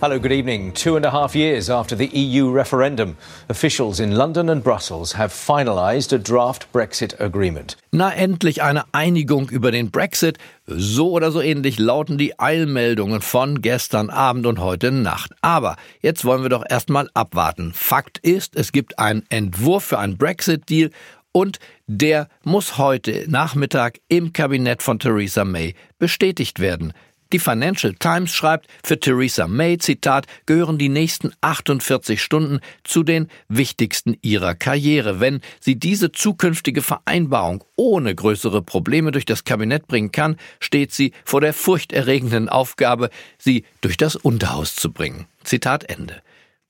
Hello, 0.00 0.18
good 0.18 0.32
evening. 0.32 0.72
Two 0.72 0.96
and 0.96 1.06
a 1.06 1.10
half 1.10 1.34
years 1.34 1.70
after 1.70 1.96
the 1.96 2.08
EU 2.08 2.50
referendum, 2.50 3.16
officials 3.48 4.00
in 4.00 4.12
London 4.12 4.50
and 4.50 4.62
Brussels 4.62 5.12
have 5.12 5.32
finalised 5.32 6.12
a 6.12 6.18
draft 6.18 6.70
Brexit 6.72 7.18
agreement. 7.20 7.76
Na, 7.92 8.10
endlich 8.12 8.62
eine 8.62 8.84
Einigung 8.92 9.48
über 9.48 9.70
den 9.70 9.90
Brexit. 9.90 10.38
So 10.66 11.12
oder 11.12 11.30
so 11.30 11.40
ähnlich 11.40 11.78
lauten 11.78 12.18
die 12.18 12.38
Eilmeldungen 12.38 13.22
von 13.22 13.62
gestern 13.62 14.10
Abend 14.10 14.46
und 14.46 14.58
heute 14.58 14.90
Nacht. 14.90 15.32
Aber 15.40 15.76
jetzt 16.00 16.24
wollen 16.24 16.42
wir 16.42 16.50
doch 16.50 16.64
erstmal 16.68 17.08
abwarten. 17.14 17.72
Fakt 17.72 18.18
ist, 18.18 18.56
es 18.56 18.72
gibt 18.72 18.98
einen 18.98 19.24
Entwurf 19.30 19.84
für 19.84 19.98
einen 20.00 20.18
Brexit-Deal 20.18 20.90
und 21.32 21.58
der 21.86 22.28
muss 22.42 22.78
heute 22.78 23.24
Nachmittag 23.28 24.00
im 24.08 24.32
Kabinett 24.32 24.82
von 24.82 24.98
Theresa 24.98 25.44
May 25.44 25.74
bestätigt 25.98 26.60
werden. 26.60 26.92
Die 27.32 27.38
Financial 27.38 27.94
Times 27.94 28.32
schreibt, 28.32 28.68
für 28.84 28.98
Theresa 28.98 29.48
May, 29.48 29.78
Zitat, 29.78 30.26
gehören 30.46 30.78
die 30.78 30.88
nächsten 30.88 31.32
48 31.40 32.22
Stunden 32.22 32.60
zu 32.84 33.02
den 33.02 33.28
wichtigsten 33.48 34.16
ihrer 34.22 34.54
Karriere. 34.54 35.20
Wenn 35.20 35.40
sie 35.60 35.76
diese 35.76 36.12
zukünftige 36.12 36.82
Vereinbarung 36.82 37.64
ohne 37.76 38.14
größere 38.14 38.62
Probleme 38.62 39.12
durch 39.12 39.24
das 39.24 39.44
Kabinett 39.44 39.86
bringen 39.86 40.12
kann, 40.12 40.36
steht 40.60 40.92
sie 40.92 41.12
vor 41.24 41.40
der 41.40 41.54
furchterregenden 41.54 42.48
Aufgabe, 42.48 43.10
sie 43.38 43.64
durch 43.80 43.96
das 43.96 44.16
Unterhaus 44.16 44.76
zu 44.76 44.92
bringen. 44.92 45.26
Zitat 45.44 45.84
Ende. 45.84 46.23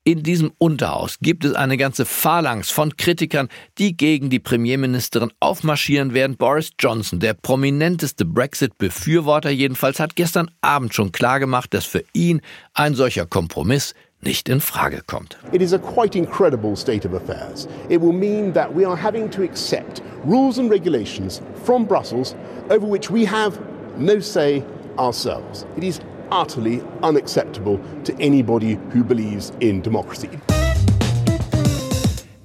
In 0.06 0.23
diesem 0.23 0.52
Unterhaus 0.58 1.16
gibt 1.23 1.46
es 1.46 1.54
eine 1.54 1.78
ganze 1.78 2.04
Phalanx 2.04 2.70
von 2.70 2.94
Kritikern, 2.94 3.49
die 3.78 3.96
gegen 3.96 4.28
die 4.28 4.38
Premierministerin 4.38 5.32
aufmarschieren 5.40 6.12
werden. 6.12 6.37
Boris 6.37 6.73
Johnson, 6.78 7.20
der 7.20 7.32
prominenteste 7.32 8.26
Brexit-Befürworter 8.26 9.49
jedenfalls, 9.49 10.00
hat 10.00 10.14
gestern 10.14 10.50
Abend 10.61 10.92
schon 10.92 11.11
klargemacht, 11.11 11.73
dass 11.73 11.87
für 11.87 12.04
ihn 12.12 12.42
ein 12.75 12.94
solcher 12.94 13.25
Kompromiss 13.25 13.94
nicht 14.20 14.50
in 14.50 14.61
Frage 14.61 15.00
kommt. 15.06 15.38
It 15.52 15.62
is 15.62 15.73
a 15.73 15.78
quite 15.78 16.18
incredible 16.18 16.76
state 16.76 17.08
of 17.08 17.14
affairs. 17.14 17.66
It 17.88 18.02
will 18.02 18.12
mean 18.12 18.52
that 18.52 18.76
we 18.76 18.87
are 18.87 19.00
having 19.02 19.30
to 19.30 19.42
accept 19.42 20.02
rules 20.26 20.58
and 20.58 20.70
regulations 20.70 21.40
from 21.64 21.87
Brussels 21.87 22.37
over 22.68 22.87
which 22.87 23.11
we 23.11 23.26
have 23.26 23.58
no 23.99 24.20
say 24.20 24.62
ourselves. 24.99 25.64
It 25.78 25.84
is 25.84 25.99
utterly 26.31 26.83
unacceptable 27.02 27.78
to 28.04 28.12
anybody 28.19 28.78
who 28.93 29.04
believes 29.04 29.52
in 29.61 29.83
democracy. 29.83 30.31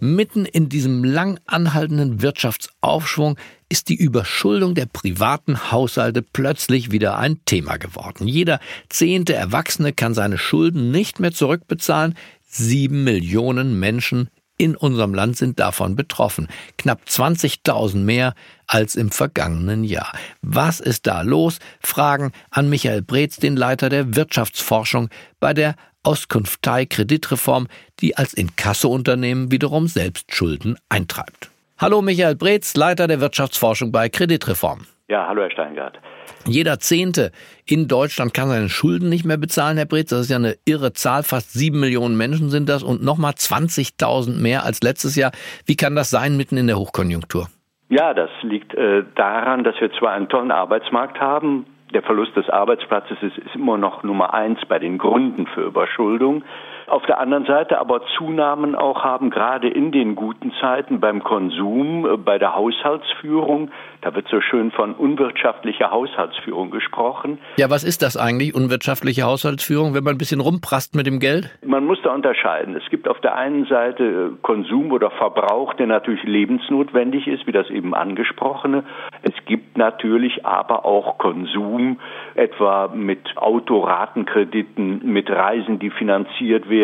Mitten 0.01 0.45
in 0.45 0.69
diesem 0.69 1.03
lang 1.03 1.39
anhaltenden 1.45 2.21
Wirtschaftsaufschwung 2.21 3.37
ist 3.67 3.89
die 3.89 3.95
Überschuldung 3.95 4.73
der 4.73 4.85
privaten 4.85 5.71
Haushalte 5.71 6.21
plötzlich 6.21 6.91
wieder 6.91 7.17
ein 7.17 7.43
Thema 7.45 7.77
geworden. 7.77 8.27
Jeder 8.27 8.59
zehnte 8.87 9.33
Erwachsene 9.33 9.91
kann 9.91 10.13
seine 10.13 10.37
Schulden 10.37 10.91
nicht 10.91 11.19
mehr 11.19 11.33
zurückbezahlen. 11.33 12.15
Sieben 12.47 13.03
Millionen 13.03 13.79
Menschen 13.79 14.29
in 14.59 14.75
unserem 14.75 15.15
Land 15.15 15.37
sind 15.37 15.59
davon 15.59 15.95
betroffen. 15.95 16.49
Knapp 16.77 17.01
20.000 17.07 17.97
mehr 17.97 18.33
als 18.67 18.95
im 18.95 19.09
vergangenen 19.09 19.83
Jahr. 19.83 20.11
Was 20.41 20.79
ist 20.79 21.07
da 21.07 21.21
los? 21.21 21.59
Fragen 21.79 22.31
an 22.51 22.69
Michael 22.69 23.01
Breetz, 23.01 23.37
den 23.37 23.55
Leiter 23.55 23.89
der 23.89 24.15
Wirtschaftsforschung 24.15 25.09
bei 25.39 25.53
der 25.53 25.75
Auskunftei 26.03 26.85
Kreditreform, 26.85 27.67
die 28.01 28.17
als 28.17 28.33
Inkassounternehmen 28.33 29.51
wiederum 29.51 29.87
selbst 29.87 30.35
Schulden 30.35 30.77
eintreibt. 30.89 31.49
Hallo 31.77 32.01
Michael 32.01 32.35
Breetz, 32.35 32.75
Leiter 32.75 33.07
der 33.07 33.21
Wirtschaftsforschung 33.21 33.91
bei 33.91 34.09
Kreditreform. 34.09 34.85
Ja, 35.07 35.27
hallo 35.27 35.41
Herr 35.41 35.51
Steingart. 35.51 35.97
Jeder 36.45 36.79
Zehnte 36.79 37.31
in 37.65 37.87
Deutschland 37.87 38.33
kann 38.33 38.49
seine 38.49 38.69
Schulden 38.69 39.09
nicht 39.09 39.25
mehr 39.25 39.37
bezahlen, 39.37 39.77
Herr 39.77 39.85
Breetz. 39.85 40.09
Das 40.09 40.21
ist 40.21 40.29
ja 40.29 40.37
eine 40.37 40.55
irre 40.65 40.93
Zahl. 40.93 41.23
Fast 41.23 41.53
sieben 41.53 41.79
Millionen 41.79 42.17
Menschen 42.17 42.49
sind 42.49 42.69
das 42.69 42.83
und 42.83 43.03
nochmal 43.03 43.33
20.000 43.33 44.41
mehr 44.41 44.63
als 44.63 44.81
letztes 44.81 45.15
Jahr. 45.15 45.31
Wie 45.65 45.75
kann 45.75 45.95
das 45.95 46.09
sein 46.09 46.37
mitten 46.37 46.57
in 46.57 46.67
der 46.67 46.77
Hochkonjunktur? 46.77 47.47
Ja, 47.89 48.13
das 48.13 48.29
liegt 48.43 48.73
äh, 48.75 49.03
daran, 49.15 49.63
dass 49.63 49.75
wir 49.79 49.91
zwar 49.93 50.11
einen 50.11 50.29
tollen 50.29 50.51
Arbeitsmarkt 50.51 51.19
haben. 51.19 51.65
Der 51.93 52.03
Verlust 52.03 52.35
des 52.35 52.47
Arbeitsplatzes 52.49 53.17
ist, 53.21 53.37
ist 53.37 53.55
immer 53.55 53.77
noch 53.77 54.03
Nummer 54.03 54.33
eins 54.33 54.59
bei 54.67 54.77
den 54.77 54.99
Gründen 54.99 55.47
für 55.47 55.61
Überschuldung 55.61 56.43
auf 56.89 57.05
der 57.05 57.19
anderen 57.19 57.45
Seite 57.45 57.79
aber 57.79 58.01
Zunahmen 58.17 58.75
auch 58.75 59.03
haben, 59.03 59.29
gerade 59.29 59.69
in 59.69 59.91
den 59.91 60.15
guten 60.15 60.51
Zeiten 60.59 60.99
beim 60.99 61.23
Konsum, 61.23 62.05
äh, 62.05 62.17
bei 62.17 62.37
der 62.37 62.55
Haushaltsführung. 62.55 63.71
Da 64.01 64.15
wird 64.15 64.27
so 64.29 64.41
schön 64.41 64.71
von 64.71 64.93
unwirtschaftlicher 64.93 65.91
Haushaltsführung 65.91 66.71
gesprochen. 66.71 67.37
Ja, 67.57 67.69
was 67.69 67.83
ist 67.83 68.01
das 68.01 68.17
eigentlich, 68.17 68.55
unwirtschaftliche 68.55 69.23
Haushaltsführung, 69.23 69.93
wenn 69.93 70.03
man 70.03 70.15
ein 70.15 70.17
bisschen 70.17 70.39
rumprast 70.39 70.95
mit 70.95 71.05
dem 71.05 71.19
Geld? 71.19 71.49
Man 71.63 71.85
muss 71.85 71.99
da 72.03 72.13
unterscheiden. 72.13 72.75
Es 72.75 72.89
gibt 72.89 73.07
auf 73.07 73.19
der 73.19 73.35
einen 73.35 73.65
Seite 73.65 74.03
äh, 74.03 74.37
Konsum 74.41 74.91
oder 74.91 75.11
Verbrauch, 75.11 75.73
der 75.75 75.87
natürlich 75.87 76.23
lebensnotwendig 76.23 77.27
ist, 77.27 77.45
wie 77.45 77.51
das 77.51 77.69
eben 77.69 77.93
angesprochene. 77.93 78.83
Es 79.21 79.33
gibt 79.45 79.77
natürlich 79.77 80.45
aber 80.45 80.85
auch 80.85 81.17
Konsum, 81.17 81.99
etwa 82.35 82.89
mit 82.93 83.37
Autoratenkrediten, 83.37 85.01
mit 85.03 85.29
Reisen, 85.29 85.79
die 85.79 85.89
finanziert 85.89 86.69
werden, 86.69 86.78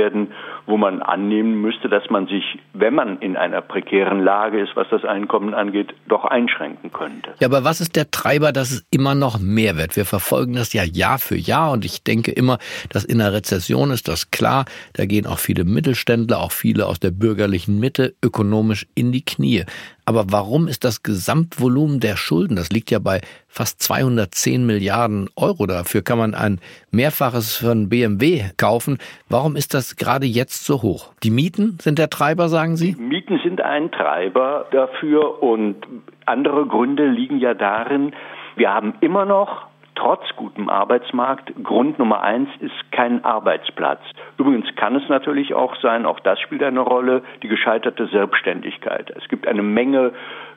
wo 0.66 0.78
man 0.78 1.02
annehmen 1.02 1.62
müsste, 1.62 1.90
dass 1.90 2.10
man 2.10 2.28
sich, 2.28 2.44
wenn 2.74 2.96
man 2.96 3.20
in 3.20 3.38
einer 3.38 3.62
prekären 3.62 4.24
Lage 4.24 4.60
ist, 4.60 4.76
was 4.76 4.88
das 4.90 5.04
Einkommen 5.04 5.54
angeht, 5.54 5.94
doch 6.08 6.26
einschränken 6.26 6.92
könnte. 6.92 7.34
Ja, 7.40 7.48
aber 7.48 7.64
was 7.64 7.82
ist 7.82 7.96
der 7.96 8.12
Treiber, 8.12 8.52
dass 8.52 8.72
es 8.72 8.86
immer 8.92 9.16
noch 9.16 9.40
mehr 9.40 9.78
wird? 9.78 9.96
Wir 9.96 10.06
verfolgen 10.06 10.54
das 10.54 10.74
ja 10.74 10.84
Jahr 10.84 11.20
für 11.20 11.36
Jahr 11.36 11.72
und 11.72 11.86
ich 11.86 12.04
denke 12.04 12.32
immer, 12.32 12.58
dass 12.90 13.04
in 13.04 13.20
der 13.20 13.34
Rezession 13.34 13.92
ist 13.92 14.08
das 14.08 14.32
klar. 14.32 14.66
Da 14.94 15.06
gehen 15.06 15.26
auch 15.26 15.40
viele 15.40 15.64
Mittelständler, 15.64 16.40
auch 16.40 16.52
viele 16.52 16.86
aus 16.88 17.00
der 17.00 17.12
bürgerlichen 17.12 17.80
Mitte 17.80 18.16
ökonomisch 18.24 18.88
in 18.96 19.12
die 19.12 19.24
Knie. 19.24 19.66
Aber 20.06 20.26
warum 20.30 20.68
ist 20.68 20.84
das 20.84 21.02
Gesamtvolumen 21.04 22.00
der 22.00 22.16
Schulden, 22.16 22.56
das 22.56 22.70
liegt 22.70 22.92
ja 22.92 23.00
bei 23.00 23.22
fast 23.48 23.82
210 23.82 24.66
Milliarden 24.66 25.30
Euro, 25.36 25.66
dafür 25.66 26.04
kann 26.04 26.20
man 26.20 26.36
ein 26.36 26.60
Mehrfaches 26.92 27.58
von 27.58 27.90
BMW 27.90 28.44
kaufen. 28.58 29.00
Warum 29.30 29.56
ist 29.56 29.74
das 29.74 29.96
gerade 29.96 30.28
jetzt 30.28 30.66
so 30.66 30.84
hoch? 30.84 31.14
Die 31.24 31.32
Mieten 31.32 31.78
sind 31.82 31.98
der 31.98 32.10
Treiber, 32.10 32.50
sagen 32.50 32.76
Sie? 32.76 32.96
Mieten 32.96 33.40
sind 33.44 33.62
ein 33.62 33.92
Treiber 33.92 34.68
dafür 34.72 35.42
und 35.42 35.78
andere 36.26 36.68
Gründe 36.68 37.08
liegen 37.08 37.40
ja 37.40 37.54
darin, 37.54 38.14
wir 38.56 38.74
haben 38.74 38.94
immer 39.02 39.26
noch 39.26 39.68
trotz 39.96 40.24
gutem 40.36 40.70
Arbeitsmarkt 40.70 41.52
Grund 41.64 41.98
Nummer 42.00 42.22
eins 42.22 42.50
ist 42.60 42.92
kein 42.92 43.24
Arbeitsplatz. 43.24 44.02
Übrigens 44.38 44.68
kann 44.76 44.96
es 44.96 45.08
natürlich 45.10 45.54
auch 45.54 45.76
sein, 45.82 46.06
auch 46.06 46.20
das 46.20 46.40
spielt 46.40 46.64
eine 46.64 46.82
Rolle, 46.82 47.24
die 47.42 47.48
gescheiterte 47.48 48.08
Selbstständigkeit. 48.08 49.12
Es 49.16 49.28
gibt 49.30 49.48
eine 49.48 49.64
Menge 49.64 50.14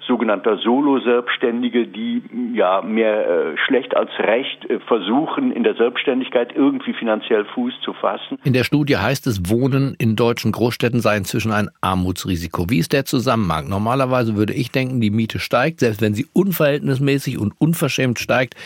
sogenannter 0.08 0.56
Solo-Selbstständige, 0.58 1.86
die 1.86 2.22
ja 2.54 2.82
mehr 2.82 3.28
äh, 3.28 3.56
schlecht 3.66 3.96
als 3.96 4.10
recht 4.18 4.68
äh, 4.68 4.80
versuchen, 4.80 5.52
in 5.52 5.62
der 5.62 5.74
Selbstständigkeit 5.74 6.52
irgendwie 6.56 6.94
finanziell 6.94 7.44
Fuß 7.54 7.74
zu 7.84 7.92
fassen. 7.92 8.38
In 8.42 8.54
der 8.54 8.64
Studie 8.64 8.96
heißt 8.96 9.26
es, 9.26 9.48
Wohnen 9.48 9.94
in 9.98 10.16
deutschen 10.16 10.50
Großstädten 10.50 11.00
sei 11.00 11.18
inzwischen 11.18 11.52
ein 11.52 11.68
Armutsrisiko. 11.80 12.70
Wie 12.70 12.78
ist 12.78 12.92
der 12.92 13.04
Zusammenhang? 13.04 13.68
Normalerweise 13.68 14.36
würde 14.36 14.54
ich 14.54 14.72
denken, 14.72 15.00
die 15.00 15.10
Miete 15.10 15.38
steigt, 15.38 15.80
selbst 15.80 16.00
wenn 16.00 16.14
sie 16.14 16.26
unverhältnismäßig 16.32 17.38
und 17.38 17.52
unverschämt 17.58 18.18
steigt. 18.18 18.56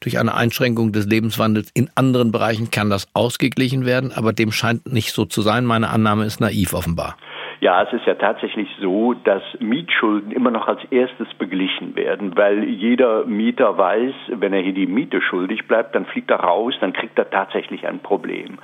Durch 0.00 0.18
eine 0.18 0.34
Einschränkung 0.34 0.92
des 0.92 1.06
Lebenswandels 1.06 1.70
in 1.72 1.90
anderen 1.94 2.30
Bereichen 2.30 2.70
kann 2.70 2.90
das 2.90 3.08
ausgeglichen 3.14 3.86
werden, 3.86 4.12
aber 4.12 4.34
dem 4.34 4.52
scheint 4.52 4.92
nicht 4.92 5.12
so 5.12 5.24
zu 5.24 5.40
sein. 5.40 5.64
Meine 5.64 5.88
Annahme 5.88 6.26
ist 6.26 6.38
naiv 6.38 6.74
offenbar. 6.74 7.16
Ja, 7.60 7.82
es 7.82 7.92
ist 7.92 8.06
ja 8.06 8.14
tatsächlich 8.14 8.68
so, 8.80 9.14
dass 9.14 9.42
Mietschulden 9.60 10.30
immer 10.30 10.50
noch 10.50 10.68
als 10.68 10.80
erstes 10.90 11.32
beglichen 11.34 11.96
werden, 11.96 12.36
weil 12.36 12.64
jeder 12.64 13.24
Mieter 13.24 13.78
weiß, 13.78 14.14
wenn 14.28 14.52
er 14.52 14.60
hier 14.60 14.74
die 14.74 14.86
Miete 14.86 15.22
schuldig 15.22 15.66
bleibt, 15.66 15.94
dann 15.94 16.04
fliegt 16.04 16.30
er 16.30 16.40
raus, 16.40 16.74
dann 16.80 16.92
kriegt 16.92 17.18
er 17.18 17.30
tatsächlich 17.30 17.86
ein 17.86 18.00
Problem. 18.00 18.58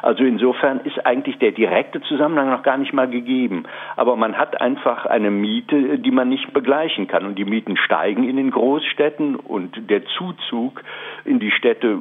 Also 0.00 0.24
insofern 0.24 0.80
ist 0.80 1.04
eigentlich 1.04 1.38
der 1.38 1.52
direkte 1.52 2.00
Zusammenhang 2.02 2.50
noch 2.50 2.62
gar 2.62 2.78
nicht 2.78 2.92
mal 2.92 3.08
gegeben. 3.08 3.64
Aber 3.96 4.16
man 4.16 4.38
hat 4.38 4.60
einfach 4.60 5.04
eine 5.06 5.30
Miete, 5.30 5.98
die 5.98 6.10
man 6.10 6.28
nicht 6.28 6.52
begleichen 6.52 7.06
kann. 7.06 7.26
Und 7.26 7.38
die 7.38 7.44
Mieten 7.44 7.76
steigen 7.76 8.28
in 8.28 8.36
den 8.36 8.50
Großstädten 8.50 9.36
und 9.36 9.90
der 9.90 10.04
Zuzug 10.16 10.82
in 11.24 11.38
die 11.38 11.50
Städte 11.50 11.98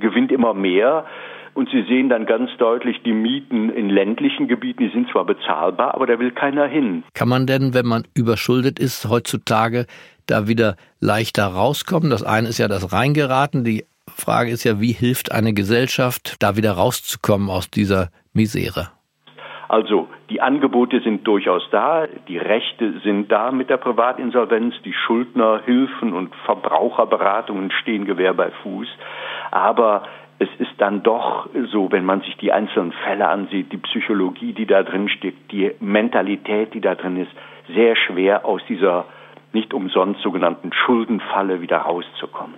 gewinnt 0.00 0.32
immer 0.32 0.54
mehr. 0.54 1.04
Und 1.56 1.70
Sie 1.70 1.84
sehen 1.84 2.10
dann 2.10 2.26
ganz 2.26 2.50
deutlich 2.58 3.02
die 3.02 3.14
Mieten 3.14 3.70
in 3.70 3.88
ländlichen 3.88 4.46
Gebieten, 4.46 4.84
die 4.84 4.90
sind 4.90 5.08
zwar 5.10 5.24
bezahlbar, 5.24 5.94
aber 5.94 6.06
da 6.06 6.18
will 6.18 6.30
keiner 6.30 6.66
hin. 6.66 7.02
Kann 7.14 7.30
man 7.30 7.46
denn, 7.46 7.72
wenn 7.72 7.86
man 7.86 8.02
überschuldet 8.14 8.78
ist, 8.78 9.08
heutzutage 9.08 9.86
da 10.26 10.48
wieder 10.48 10.76
leichter 11.00 11.46
rauskommen? 11.46 12.10
Das 12.10 12.22
eine 12.22 12.48
ist 12.48 12.58
ja 12.58 12.68
das 12.68 12.92
Reingeraten. 12.92 13.64
Die 13.64 13.86
Frage 14.06 14.50
ist 14.50 14.64
ja, 14.64 14.82
wie 14.82 14.92
hilft 14.92 15.32
eine 15.32 15.54
Gesellschaft, 15.54 16.36
da 16.40 16.58
wieder 16.58 16.72
rauszukommen 16.72 17.48
aus 17.48 17.70
dieser 17.70 18.10
Misere? 18.34 18.90
Also 19.68 20.08
die 20.30 20.42
Angebote 20.42 21.00
sind 21.00 21.26
durchaus 21.26 21.62
da, 21.70 22.06
die 22.28 22.38
Rechte 22.38 23.00
sind 23.00 23.32
da 23.32 23.50
mit 23.50 23.70
der 23.70 23.78
Privatinsolvenz, 23.78 24.74
die 24.84 24.92
Schuldnerhilfen 24.92 26.12
und 26.12 26.34
Verbraucherberatungen 26.44 27.70
stehen 27.70 28.04
Gewehr 28.04 28.34
bei 28.34 28.50
Fuß. 28.62 28.88
Aber 29.50 30.02
es 30.38 30.48
ist 30.58 30.72
dann 30.78 31.02
doch 31.02 31.48
so, 31.72 31.90
wenn 31.92 32.04
man 32.04 32.20
sich 32.20 32.36
die 32.36 32.52
einzelnen 32.52 32.92
Fälle 32.92 33.28
ansieht, 33.28 33.72
die 33.72 33.78
Psychologie, 33.78 34.52
die 34.52 34.66
da 34.66 34.82
drin 34.82 35.08
steckt, 35.08 35.50
die 35.50 35.72
Mentalität, 35.80 36.74
die 36.74 36.80
da 36.80 36.94
drin 36.94 37.16
ist, 37.16 37.30
sehr 37.74 37.96
schwer 37.96 38.44
aus 38.44 38.60
dieser 38.68 39.06
nicht 39.52 39.72
umsonst 39.72 40.20
sogenannten 40.22 40.72
Schuldenfalle 40.72 41.62
wieder 41.62 41.78
rauszukommen. 41.78 42.56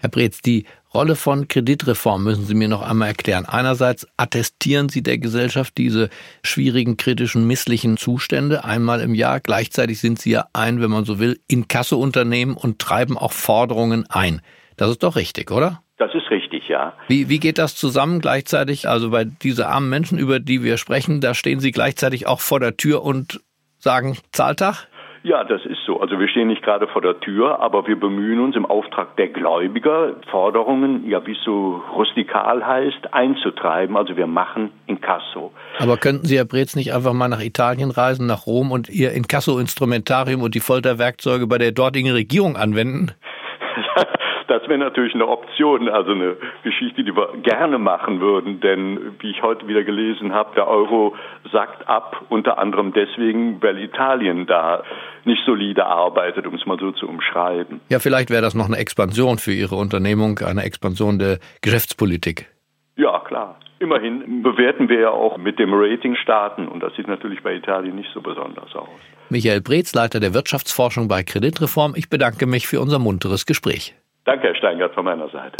Herr 0.00 0.08
Breetz, 0.08 0.40
die 0.40 0.64
Rolle 0.94 1.14
von 1.14 1.46
Kreditreform 1.46 2.24
müssen 2.24 2.46
Sie 2.46 2.54
mir 2.54 2.68
noch 2.68 2.82
einmal 2.82 3.08
erklären. 3.08 3.44
Einerseits 3.46 4.08
attestieren 4.16 4.88
Sie 4.88 5.02
der 5.02 5.18
Gesellschaft 5.18 5.76
diese 5.76 6.08
schwierigen, 6.42 6.96
kritischen, 6.96 7.46
misslichen 7.46 7.98
Zustände 7.98 8.64
einmal 8.64 9.00
im 9.00 9.14
Jahr. 9.14 9.40
Gleichzeitig 9.40 10.00
sind 10.00 10.18
Sie 10.18 10.30
ja 10.30 10.46
ein, 10.54 10.80
wenn 10.80 10.90
man 10.90 11.04
so 11.04 11.18
will, 11.20 11.38
Inkassounternehmen 11.48 12.56
und 12.56 12.78
treiben 12.78 13.18
auch 13.18 13.32
Forderungen 13.32 14.06
ein. 14.08 14.40
Das 14.78 14.90
ist 14.90 15.02
doch 15.02 15.16
richtig, 15.16 15.50
oder? 15.50 15.82
Das 16.00 16.14
ist 16.14 16.30
richtig, 16.30 16.66
ja. 16.66 16.94
Wie, 17.08 17.28
wie 17.28 17.38
geht 17.38 17.58
das 17.58 17.76
zusammen 17.76 18.20
gleichzeitig? 18.20 18.88
Also 18.88 19.10
bei 19.10 19.24
diese 19.24 19.68
armen 19.68 19.90
Menschen, 19.90 20.18
über 20.18 20.40
die 20.40 20.62
wir 20.64 20.78
sprechen, 20.78 21.20
da 21.20 21.34
stehen 21.34 21.60
Sie 21.60 21.72
gleichzeitig 21.72 22.26
auch 22.26 22.40
vor 22.40 22.58
der 22.58 22.78
Tür 22.78 23.04
und 23.04 23.42
sagen 23.76 24.16
Zahltag? 24.32 24.88
Ja, 25.24 25.44
das 25.44 25.60
ist 25.66 25.80
so. 25.84 26.00
Also 26.00 26.18
wir 26.18 26.26
stehen 26.28 26.48
nicht 26.48 26.62
gerade 26.62 26.88
vor 26.88 27.02
der 27.02 27.20
Tür, 27.20 27.60
aber 27.60 27.86
wir 27.86 28.00
bemühen 28.00 28.40
uns 28.40 28.56
im 28.56 28.64
Auftrag 28.64 29.14
der 29.18 29.28
Gläubiger, 29.28 30.16
Forderungen, 30.30 31.06
ja 31.06 31.26
wie 31.26 31.32
es 31.32 31.44
so 31.44 31.82
rustikal 31.94 32.66
heißt, 32.66 33.12
einzutreiben. 33.12 33.94
Also 33.98 34.16
wir 34.16 34.26
machen 34.26 34.72
Inkasso. 34.86 35.52
Aber 35.78 35.98
könnten 35.98 36.24
Sie, 36.24 36.38
Herr 36.38 36.46
Breetz, 36.46 36.76
nicht 36.76 36.94
einfach 36.94 37.12
mal 37.12 37.28
nach 37.28 37.42
Italien 37.42 37.90
reisen, 37.90 38.26
nach 38.26 38.46
Rom 38.46 38.72
und 38.72 38.88
Ihr 38.88 39.12
Inkasso-Instrumentarium 39.12 40.40
und 40.40 40.54
die 40.54 40.60
Folterwerkzeuge 40.60 41.46
bei 41.46 41.58
der 41.58 41.72
dortigen 41.72 42.10
Regierung 42.10 42.56
anwenden? 42.56 43.12
Das 44.50 44.66
wäre 44.66 44.78
natürlich 44.78 45.14
eine 45.14 45.28
Option, 45.28 45.88
also 45.88 46.10
eine 46.10 46.36
Geschichte, 46.64 47.04
die 47.04 47.14
wir 47.14 47.36
gerne 47.44 47.78
machen 47.78 48.20
würden, 48.20 48.58
denn 48.58 49.14
wie 49.20 49.30
ich 49.30 49.44
heute 49.44 49.68
wieder 49.68 49.84
gelesen 49.84 50.32
habe, 50.32 50.56
der 50.56 50.66
Euro 50.66 51.14
sackt 51.52 51.88
ab, 51.88 52.24
unter 52.30 52.58
anderem 52.58 52.92
deswegen, 52.92 53.62
weil 53.62 53.78
Italien 53.78 54.46
da 54.46 54.82
nicht 55.24 55.40
solide 55.46 55.86
arbeitet, 55.86 56.48
um 56.48 56.56
es 56.56 56.66
mal 56.66 56.76
so 56.80 56.90
zu 56.90 57.06
umschreiben. 57.06 57.80
Ja, 57.90 58.00
vielleicht 58.00 58.28
wäre 58.30 58.42
das 58.42 58.56
noch 58.56 58.66
eine 58.66 58.78
Expansion 58.78 59.38
für 59.38 59.52
Ihre 59.52 59.76
Unternehmung, 59.76 60.40
eine 60.40 60.64
Expansion 60.64 61.20
der 61.20 61.38
Geschäftspolitik. 61.62 62.48
Ja, 62.96 63.20
klar. 63.20 63.56
Immerhin 63.78 64.42
bewerten 64.42 64.88
wir 64.88 64.98
ja 64.98 65.10
auch 65.10 65.38
mit 65.38 65.60
dem 65.60 65.72
Rating 65.72 66.16
Staaten 66.16 66.66
und 66.66 66.80
das 66.80 66.92
sieht 66.96 67.06
natürlich 67.06 67.44
bei 67.44 67.54
Italien 67.54 67.94
nicht 67.94 68.10
so 68.12 68.20
besonders 68.20 68.74
aus. 68.74 68.88
Michael 69.28 69.60
Breetz, 69.60 69.94
Leiter 69.94 70.18
der 70.18 70.34
Wirtschaftsforschung 70.34 71.06
bei 71.06 71.22
Kreditreform. 71.22 71.94
Ich 71.94 72.10
bedanke 72.10 72.46
mich 72.46 72.66
für 72.66 72.80
unser 72.80 72.98
munteres 72.98 73.46
Gespräch. 73.46 73.94
Danke, 74.24 74.48
Herr 74.48 74.54
Steingart, 74.56 74.94
von 74.94 75.04
meiner 75.04 75.28
Seite. 75.30 75.56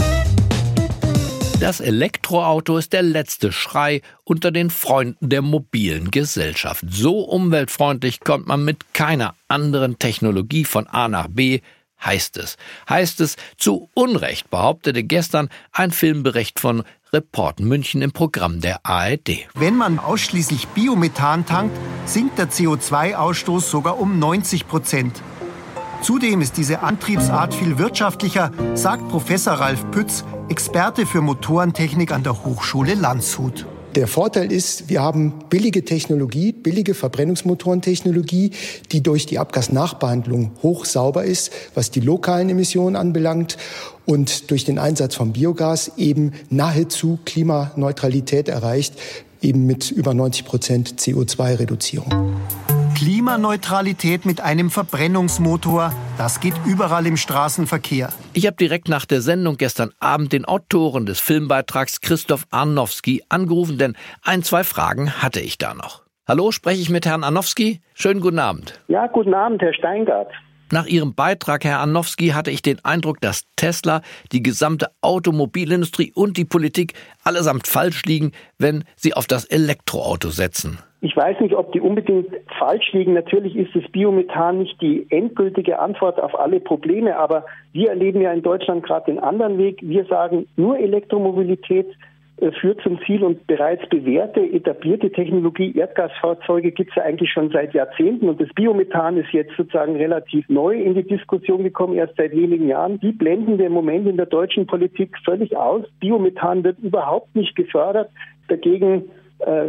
Das 1.61 1.81
Elektroauto 1.81 2.79
ist 2.79 2.95
der 2.95 3.03
letzte 3.03 3.53
Schrei 3.53 4.01
unter 4.25 4.51
den 4.51 4.71
Freunden 4.71 5.29
der 5.29 5.43
mobilen 5.43 6.11
Gesellschaft. 6.11 6.85
So 6.89 7.21
umweltfreundlich 7.21 8.21
kommt 8.21 8.47
man 8.47 8.65
mit 8.65 8.95
keiner 8.95 9.35
anderen 9.47 9.99
Technologie 9.99 10.65
von 10.65 10.87
A 10.87 11.09
nach 11.09 11.29
B, 11.29 11.61
heißt 12.03 12.39
es. 12.39 12.57
Heißt 12.89 13.21
es 13.21 13.37
zu 13.59 13.91
Unrecht, 13.93 14.51
behauptete 14.51 15.05
gestern 15.05 15.51
ein 15.73 15.91
Filmbericht 15.91 16.61
von 16.61 16.83
Report 17.13 17.61
München 17.61 18.01
im 18.01 18.13
Programm 18.13 18.63
der 18.63 18.87
ARD. 18.87 19.49
Wenn 19.55 19.77
man 19.77 19.99
ausschließlich 19.99 20.69
Biomethan 20.69 21.45
tankt, 21.45 21.77
sinkt 22.07 22.39
der 22.39 22.49
CO2-Ausstoß 22.49 23.61
sogar 23.61 24.01
um 24.01 24.19
90 24.19 24.67
Prozent. 24.67 25.23
Zudem 26.03 26.41
ist 26.41 26.57
diese 26.57 26.81
Antriebsart 26.81 27.55
viel 27.55 27.79
wirtschaftlicher, 27.79 28.51
sagt 28.75 29.07
Professor 29.11 29.55
Ralf 29.55 29.91
Pütz, 29.91 30.25
Experte 30.49 31.05
für 31.05 31.21
Motorentechnik 31.21 32.11
an 32.11 32.23
der 32.23 32.43
Hochschule 32.45 32.95
Landshut. 32.95 33.67
Der 33.95 34.07
Vorteil 34.07 34.51
ist, 34.51 34.89
wir 34.89 35.03
haben 35.03 35.35
billige 35.51 35.85
Technologie, 35.85 36.53
billige 36.53 36.95
Verbrennungsmotorentechnologie, 36.95 38.53
die 38.93 39.03
durch 39.03 39.27
die 39.27 39.39
Abgasnachbehandlung 39.39 40.53
hochsauber 40.63 41.25
ist, 41.25 41.53
was 41.75 41.91
die 41.91 42.01
lokalen 42.01 42.49
Emissionen 42.49 42.97
anbelangt 42.97 43.59
und 44.07 44.51
durch 44.51 44.65
den 44.65 44.79
Einsatz 44.79 45.17
von 45.17 45.33
Biogas 45.33 45.93
eben 45.99 46.33
nahezu 46.49 47.19
Klimaneutralität 47.27 48.49
erreicht, 48.49 48.95
eben 49.43 49.67
mit 49.67 49.91
über 49.91 50.15
90 50.15 50.45
Prozent 50.47 50.95
CO2-Reduzierung. 51.01 52.41
Klimaneutralität 53.01 54.27
mit 54.27 54.43
einem 54.43 54.69
Verbrennungsmotor, 54.69 55.91
das 56.19 56.39
geht 56.39 56.53
überall 56.67 57.07
im 57.07 57.17
Straßenverkehr. 57.17 58.11
Ich 58.35 58.47
habe 58.47 58.59
direkt 58.59 58.91
nach 58.91 59.07
der 59.07 59.23
Sendung 59.23 59.57
gestern 59.57 59.93
Abend 60.01 60.35
den 60.35 60.45
Autoren 60.45 61.07
des 61.07 61.19
Filmbeitrags 61.19 62.03
Christoph 62.03 62.45
Arnowski 62.51 63.23
angerufen, 63.31 63.79
denn 63.79 63.97
ein, 64.23 64.43
zwei 64.43 64.65
Fragen 64.65 65.23
hatte 65.23 65.41
ich 65.41 65.57
da 65.57 65.73
noch. 65.73 66.03
Hallo, 66.29 66.53
spreche 66.53 66.83
ich 66.83 66.91
mit 66.91 67.07
Herrn 67.07 67.25
Arnowski? 67.25 67.81
Schönen 67.95 68.21
guten 68.21 68.39
Abend. 68.39 68.79
Ja, 68.89 69.07
guten 69.07 69.33
Abend, 69.33 69.63
Herr 69.63 69.73
Steingart. 69.73 70.29
Nach 70.71 70.85
Ihrem 70.85 71.15
Beitrag, 71.15 71.65
Herr 71.65 71.79
Arnowski, 71.79 72.29
hatte 72.29 72.51
ich 72.51 72.61
den 72.61 72.85
Eindruck, 72.85 73.19
dass 73.23 73.45
Tesla, 73.57 74.03
die 74.31 74.43
gesamte 74.43 74.91
Automobilindustrie 75.01 76.13
und 76.15 76.37
die 76.37 76.45
Politik 76.45 76.93
allesamt 77.25 77.67
falsch 77.67 78.03
liegen, 78.05 78.33
wenn 78.59 78.85
sie 78.95 79.15
auf 79.15 79.27
das 79.27 79.47
Elektroauto 79.47 80.29
setzen. 80.29 80.81
Ich 81.03 81.17
weiß 81.17 81.41
nicht, 81.41 81.55
ob 81.55 81.73
die 81.73 81.81
unbedingt 81.81 82.29
falsch 82.59 82.93
liegen. 82.93 83.15
Natürlich 83.15 83.57
ist 83.57 83.75
das 83.75 83.91
Biomethan 83.91 84.59
nicht 84.59 84.81
die 84.83 85.07
endgültige 85.11 85.79
Antwort 85.79 86.21
auf 86.21 86.39
alle 86.39 86.61
Probleme, 86.61 87.17
aber 87.17 87.47
wir 87.73 87.89
erleben 87.89 88.21
ja 88.21 88.33
in 88.33 88.43
Deutschland 88.43 88.83
gerade 88.83 89.07
den 89.07 89.19
anderen 89.19 89.57
Weg. 89.57 89.79
Wir 89.81 90.05
sagen, 90.05 90.47
nur 90.57 90.79
Elektromobilität 90.79 91.87
äh, 92.41 92.53
führt 92.53 92.83
zum 92.83 92.99
Ziel 93.07 93.25
und 93.25 93.47
bereits 93.47 93.87
bewährte, 93.89 94.41
etablierte 94.41 95.11
Technologie, 95.11 95.75
Erdgasfahrzeuge 95.75 96.71
gibt 96.73 96.91
es 96.91 96.97
ja 96.97 97.05
eigentlich 97.05 97.33
schon 97.33 97.51
seit 97.51 97.73
Jahrzehnten 97.73 98.29
und 98.29 98.39
das 98.39 98.49
Biomethan 98.55 99.17
ist 99.17 99.31
jetzt 99.33 99.57
sozusagen 99.57 99.97
relativ 99.97 100.47
neu 100.51 100.75
in 100.83 100.95
die 100.95 101.07
Diskussion 101.07 101.65
gekommen, 101.65 101.97
erst 101.97 102.17
seit 102.17 102.33
wenigen 102.33 102.69
Jahren. 102.69 103.01
Die 103.01 103.13
blenden 103.13 103.59
wir 103.59 103.67
im 103.67 103.73
Moment 103.73 104.07
in 104.07 104.19
der 104.19 104.27
deutschen 104.27 104.67
Politik 104.67 105.17
völlig 105.25 105.57
aus. 105.57 105.85
Biomethan 105.99 106.63
wird 106.63 106.79
überhaupt 106.79 107.35
nicht 107.35 107.57
gefördert. 107.57 108.11
Dagegen 108.49 109.05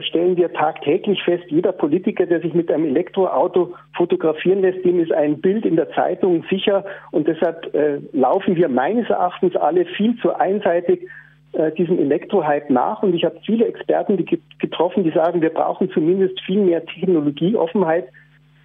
stellen 0.01 0.35
wir 0.35 0.51
tagtäglich 0.51 1.23
fest, 1.23 1.45
jeder 1.47 1.71
Politiker, 1.71 2.25
der 2.25 2.41
sich 2.41 2.53
mit 2.53 2.71
einem 2.71 2.85
Elektroauto 2.85 3.73
fotografieren 3.95 4.61
lässt, 4.61 4.83
dem 4.83 4.99
ist 4.99 5.13
ein 5.13 5.39
Bild 5.39 5.65
in 5.65 5.75
der 5.75 5.89
Zeitung 5.91 6.43
sicher. 6.49 6.83
Und 7.11 7.27
deshalb 7.27 7.73
äh, 7.73 7.99
laufen 8.11 8.55
wir 8.55 8.67
meines 8.67 9.09
Erachtens 9.09 9.55
alle 9.55 9.85
viel 9.85 10.17
zu 10.17 10.33
einseitig 10.35 11.07
äh, 11.53 11.71
diesem 11.73 11.99
Elektrohype 11.99 12.71
nach. 12.71 13.03
Und 13.03 13.13
ich 13.13 13.23
habe 13.25 13.39
viele 13.45 13.65
Experten 13.65 14.17
die 14.17 14.39
getroffen, 14.59 15.03
die 15.03 15.11
sagen, 15.11 15.41
wir 15.41 15.49
brauchen 15.49 15.89
zumindest 15.91 16.39
viel 16.41 16.61
mehr 16.61 16.85
Technologieoffenheit, 16.85 18.07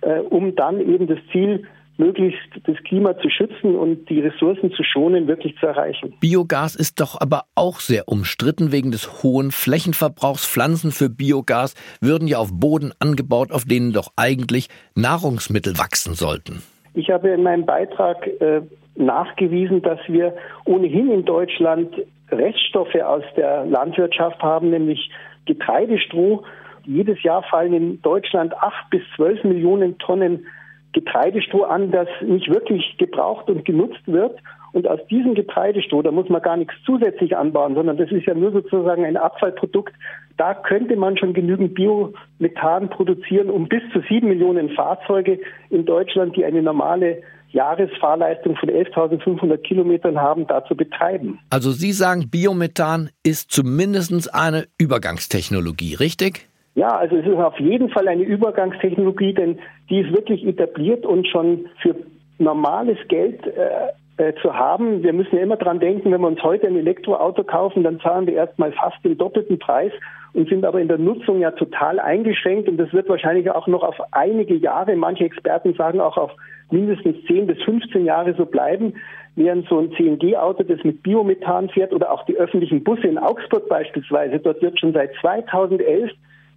äh, 0.03 0.21
um 0.21 0.55
dann 0.55 0.81
eben 0.81 1.07
das 1.07 1.19
Ziel 1.33 1.65
möglichst 1.99 2.49
das 2.65 2.77
Klima 2.85 3.19
zu 3.19 3.31
schützen 3.31 3.75
und 3.75 4.09
die 4.09 4.21
Ressourcen 4.21 4.73
zu 4.73 4.83
schonen, 4.83 5.27
wirklich 5.27 5.57
zu 5.59 5.67
erreichen. 5.67 6.15
Biogas 6.21 6.77
ist 6.77 7.01
doch 7.01 7.21
aber 7.21 7.45
auch 7.55 7.81
sehr 7.81 8.09
umstritten 8.09 8.73
wegen 8.73 8.91
des 8.91 9.23
hohen 9.23 9.51
Flächenverbrauchs. 9.51 10.47
Pflanzen 10.47 10.91
für 10.91 11.09
Biogas 11.09 11.75
würden 12.01 12.29
ja 12.29 12.39
auf 12.39 12.51
Boden 12.53 12.93
angebaut, 12.99 13.53
auf 13.53 13.65
denen 13.65 13.93
doch 13.93 14.13
eigentlich 14.17 14.69
Nahrungsmittel 14.95 15.79
wachsen 15.79 16.15
sollten. 16.15 16.63
Ich 16.95 17.11
habe 17.11 17.29
in 17.29 17.43
meinem 17.43 17.67
Beitrag 17.67 18.27
äh, 18.27 18.63
nachgewiesen, 18.95 19.83
dass 19.83 19.99
wir 20.09 20.35
ohnehin 20.65 21.11
in 21.11 21.25
Deutschland 21.25 21.95
Reststoffe 22.31 22.95
aus 22.95 23.23
der 23.37 23.67
Landwirtschaft 23.67 24.43
haben, 24.43 24.71
nämlich 24.71 25.11
Getreidestroh. 25.47 26.43
Jedes 26.85 27.23
Jahr 27.23 27.43
fallen 27.43 27.75
in 27.75 28.03
Deutschland 28.03 28.55
acht 28.55 28.91
bis 28.91 29.03
zwölf 29.15 29.43
Millionen 29.45 29.99
Tonnen 29.99 30.47
Getreidestroh 30.93 31.65
an, 31.65 31.91
das 31.91 32.09
nicht 32.23 32.49
wirklich 32.49 32.97
gebraucht 32.99 33.49
und 33.49 33.65
genutzt 33.65 34.01
wird. 34.07 34.39
Und 34.73 34.87
aus 34.87 35.01
diesem 35.09 35.35
Getreidestroh, 35.35 36.03
da 36.03 36.11
muss 36.11 36.29
man 36.29 36.43
gar 36.43 36.57
nichts 36.57 36.75
zusätzlich 36.85 37.37
anbauen, 37.37 37.75
sondern 37.75 37.97
das 37.97 38.11
ist 38.11 38.27
ja 38.27 38.35
nur 38.35 38.53
sozusagen 38.53 39.05
ein 39.05 39.17
Abfallprodukt. 39.17 39.95
Da 40.37 40.55
könnte 40.55 40.97
man 40.97 41.17
schon 41.17 41.33
genügend 41.33 41.75
Biomethan 41.75 42.91
produzieren, 42.91 43.49
um 43.49 43.69
bis 43.69 43.83
zu 43.93 44.01
sieben 44.09 44.29
Millionen 44.29 44.71
Fahrzeuge 44.71 45.41
in 45.71 45.87
Deutschland, 45.87 46.37
die 46.37 46.45
eine 46.45 46.63
normale 46.63 47.23
Jahresfahrleistung 47.53 48.57
von 48.57 48.69
11.500 48.69 49.57
Kilometern 49.59 50.19
haben, 50.19 50.47
da 50.47 50.65
zu 50.67 50.77
betreiben. 50.77 51.39
Also 51.49 51.71
Sie 51.71 51.93
sagen, 51.93 52.29
Biomethan 52.29 53.09
ist 53.23 53.51
zumindest 53.51 54.35
eine 54.35 54.67
Übergangstechnologie, 54.79 55.95
richtig? 55.95 56.49
Ja, 56.77 56.89
also 56.89 57.17
es 57.17 57.27
ist 57.27 57.35
auf 57.35 57.59
jeden 57.59 57.89
Fall 57.89 58.07
eine 58.07 58.23
Übergangstechnologie, 58.23 59.33
denn 59.33 59.59
die 59.89 60.01
ist 60.01 60.15
wirklich 60.15 60.47
etabliert 60.47 61.07
und 61.07 61.27
schon 61.27 61.71
für 61.81 61.97
normales 62.39 62.99
Geld 63.09 63.47
äh, 63.47 64.23
äh, 64.23 64.35
zu 64.43 64.55
haben. 64.55 65.03
Wir 65.03 65.15
müssen 65.15 65.37
ja 65.37 65.43
immer 65.43 65.57
dran 65.57 65.81
denken, 65.81 66.13
wenn 66.13 66.21
wir 66.21 66.27
uns 66.27 66.43
heute 66.43 66.67
ein 66.67 66.77
Elektroauto 66.77 67.45
kaufen, 67.45 67.83
dann 67.83 67.99
zahlen 68.01 68.27
wir 68.27 68.35
erstmal 68.35 68.73
fast 68.73 69.03
den 69.03 69.17
doppelten 69.17 69.59
Preis 69.59 69.91
und 70.35 70.51
sind 70.51 70.67
aber 70.67 70.79
in 70.79 70.89
der 70.89 70.99
Nutzung 70.99 71.41
ja 71.41 71.51
total 71.53 71.99
eingeschränkt 71.99 72.69
und 72.69 72.77
das 72.77 72.93
wird 72.93 73.09
wahrscheinlich 73.09 73.51
auch 73.51 73.67
noch 73.69 73.83
auf 73.83 73.97
einige 74.13 74.55
Jahre, 74.55 74.97
manche 74.97 75.25
Experten 75.25 75.73
sagen 75.75 75.99
auch 75.99 76.19
auf 76.19 76.33
mindestens 76.71 77.17
10 77.27 77.47
bis 77.47 77.63
15 77.63 78.05
Jahre 78.05 78.35
so 78.35 78.45
bleiben, 78.45 78.93
während 79.35 79.67
so 79.69 79.79
ein 79.79 79.93
CNG-Auto, 79.93 80.63
das 80.65 80.85
mit 80.85 81.03
Biomethan 81.03 81.71
fährt 81.71 81.95
oder 81.95 82.13
auch 82.13 82.27
die 82.27 82.37
öffentlichen 82.37 82.85
Busse 82.85 83.07
in 83.07 83.17
Augsburg 83.17 83.67
beispielsweise, 83.71 84.39
dort 84.41 84.61
wird 84.61 84.79
schon 84.79 84.93
seit 84.93 85.15
2011 85.23 86.11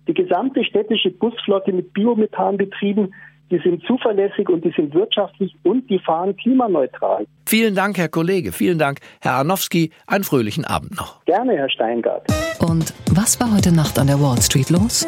die 0.09 0.15
gesamte 0.15 0.63
städtische 0.65 1.11
Busflotte 1.11 1.71
mit 1.71 1.93
Biomethan 1.93 2.57
betrieben. 2.57 3.13
Die 3.51 3.59
sind 3.59 3.83
zuverlässig 3.85 4.49
und 4.49 4.65
die 4.65 4.71
sind 4.75 4.93
wirtschaftlich 4.93 5.55
und 5.63 5.87
die 5.89 5.99
fahren 5.99 6.35
klimaneutral. 6.35 7.25
Vielen 7.47 7.75
Dank, 7.75 7.97
Herr 7.97 8.09
Kollege. 8.09 8.51
Vielen 8.51 8.79
Dank, 8.79 8.99
Herr 9.21 9.33
Arnowski. 9.33 9.91
Einen 10.07 10.23
fröhlichen 10.23 10.65
Abend 10.65 10.97
noch. 10.97 11.23
Gerne, 11.25 11.53
Herr 11.53 11.69
Steingart. 11.69 12.25
Und 12.59 12.93
was 13.11 13.39
war 13.39 13.55
heute 13.55 13.71
Nacht 13.71 13.97
an 13.97 14.07
der 14.07 14.19
Wall 14.19 14.41
Street 14.41 14.69
los? 14.71 15.07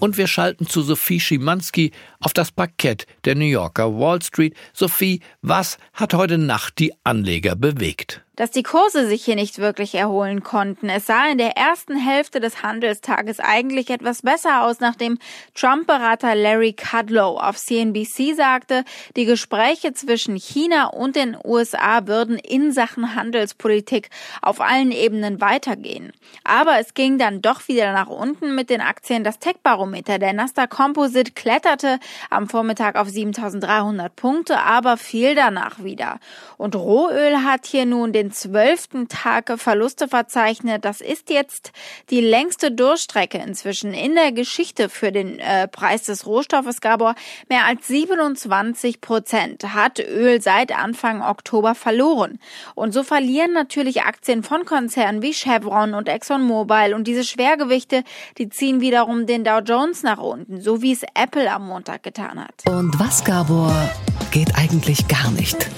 Und 0.00 0.18
wir 0.18 0.26
schalten 0.26 0.66
zu 0.66 0.82
Sophie 0.82 1.20
Schimanski 1.20 1.92
auf 2.20 2.32
das 2.32 2.52
Parkett 2.52 3.06
der 3.24 3.34
New 3.34 3.44
Yorker 3.44 3.98
Wall 3.98 4.20
Street. 4.22 4.54
Sophie, 4.74 5.20
was 5.40 5.78
hat 5.94 6.14
heute 6.14 6.38
Nacht 6.38 6.78
die 6.78 6.92
Anleger 7.04 7.56
bewegt? 7.56 8.25
Dass 8.36 8.50
die 8.50 8.62
Kurse 8.62 9.06
sich 9.06 9.24
hier 9.24 9.34
nicht 9.34 9.58
wirklich 9.58 9.94
erholen 9.94 10.42
konnten. 10.42 10.88
Es 10.88 11.06
sah 11.06 11.26
in 11.28 11.38
der 11.38 11.56
ersten 11.56 11.96
Hälfte 11.96 12.38
des 12.38 12.62
Handelstages 12.62 13.40
eigentlich 13.40 13.90
etwas 13.90 14.22
besser 14.22 14.62
aus, 14.64 14.80
nachdem 14.80 15.18
Trump-Berater 15.54 16.34
Larry 16.34 16.74
Kudlow 16.74 17.38
auf 17.38 17.56
CNBC 17.56 18.34
sagte, 18.36 18.84
die 19.16 19.24
Gespräche 19.24 19.94
zwischen 19.94 20.36
China 20.36 20.88
und 20.88 21.16
den 21.16 21.36
USA 21.44 22.06
würden 22.06 22.38
in 22.38 22.72
Sachen 22.72 23.14
Handelspolitik 23.14 24.10
auf 24.42 24.60
allen 24.60 24.92
Ebenen 24.92 25.40
weitergehen. 25.40 26.12
Aber 26.44 26.78
es 26.78 26.94
ging 26.94 27.18
dann 27.18 27.40
doch 27.40 27.66
wieder 27.68 27.92
nach 27.92 28.08
unten 28.08 28.54
mit 28.54 28.68
den 28.68 28.82
Aktien. 28.82 29.24
Das 29.24 29.38
Tech-Barometer 29.38 30.18
der 30.18 30.34
Nasdaq 30.34 30.70
Composite 30.70 31.32
kletterte 31.32 31.98
am 32.28 32.48
Vormittag 32.48 32.96
auf 32.96 33.08
7300 33.08 34.14
Punkte, 34.14 34.60
aber 34.60 34.98
fiel 34.98 35.34
danach 35.34 35.82
wieder. 35.82 36.18
Und 36.58 36.76
Rohöl 36.76 37.42
hat 37.42 37.64
hier 37.66 37.86
nun 37.86 38.12
den 38.12 38.25
den 38.26 38.32
zwölften 38.32 39.08
Tag 39.08 39.52
Verluste 39.56 40.08
verzeichnet. 40.08 40.84
Das 40.84 41.00
ist 41.00 41.30
jetzt 41.30 41.70
die 42.10 42.20
längste 42.20 42.72
Durchstrecke 42.72 43.38
inzwischen 43.38 43.94
in 43.94 44.14
der 44.14 44.32
Geschichte 44.32 44.88
für 44.88 45.12
den 45.12 45.38
äh, 45.38 45.68
Preis 45.68 46.02
des 46.04 46.26
Rohstoffes, 46.26 46.80
Gabor. 46.80 47.14
Mehr 47.48 47.66
als 47.66 47.86
27 47.86 49.00
Prozent 49.00 49.74
hat 49.74 50.00
Öl 50.00 50.42
seit 50.42 50.76
Anfang 50.76 51.22
Oktober 51.22 51.74
verloren. 51.76 52.40
Und 52.74 52.92
so 52.92 53.04
verlieren 53.04 53.52
natürlich 53.52 54.02
Aktien 54.02 54.42
von 54.42 54.64
Konzernen 54.64 55.22
wie 55.22 55.32
Chevron 55.32 55.94
und 55.94 56.08
ExxonMobil. 56.08 56.94
Und 56.94 57.06
diese 57.06 57.22
Schwergewichte, 57.22 58.02
die 58.38 58.48
ziehen 58.48 58.80
wiederum 58.80 59.26
den 59.26 59.44
Dow 59.44 59.60
Jones 59.60 60.02
nach 60.02 60.18
unten, 60.18 60.60
so 60.60 60.82
wie 60.82 60.92
es 60.92 61.02
Apple 61.14 61.50
am 61.50 61.68
Montag 61.68 62.02
getan 62.02 62.40
hat. 62.40 62.64
Und 62.66 62.98
was, 62.98 63.22
Gabor, 63.24 63.72
geht 64.32 64.56
eigentlich 64.56 65.06
gar 65.06 65.30
nicht? 65.30 65.68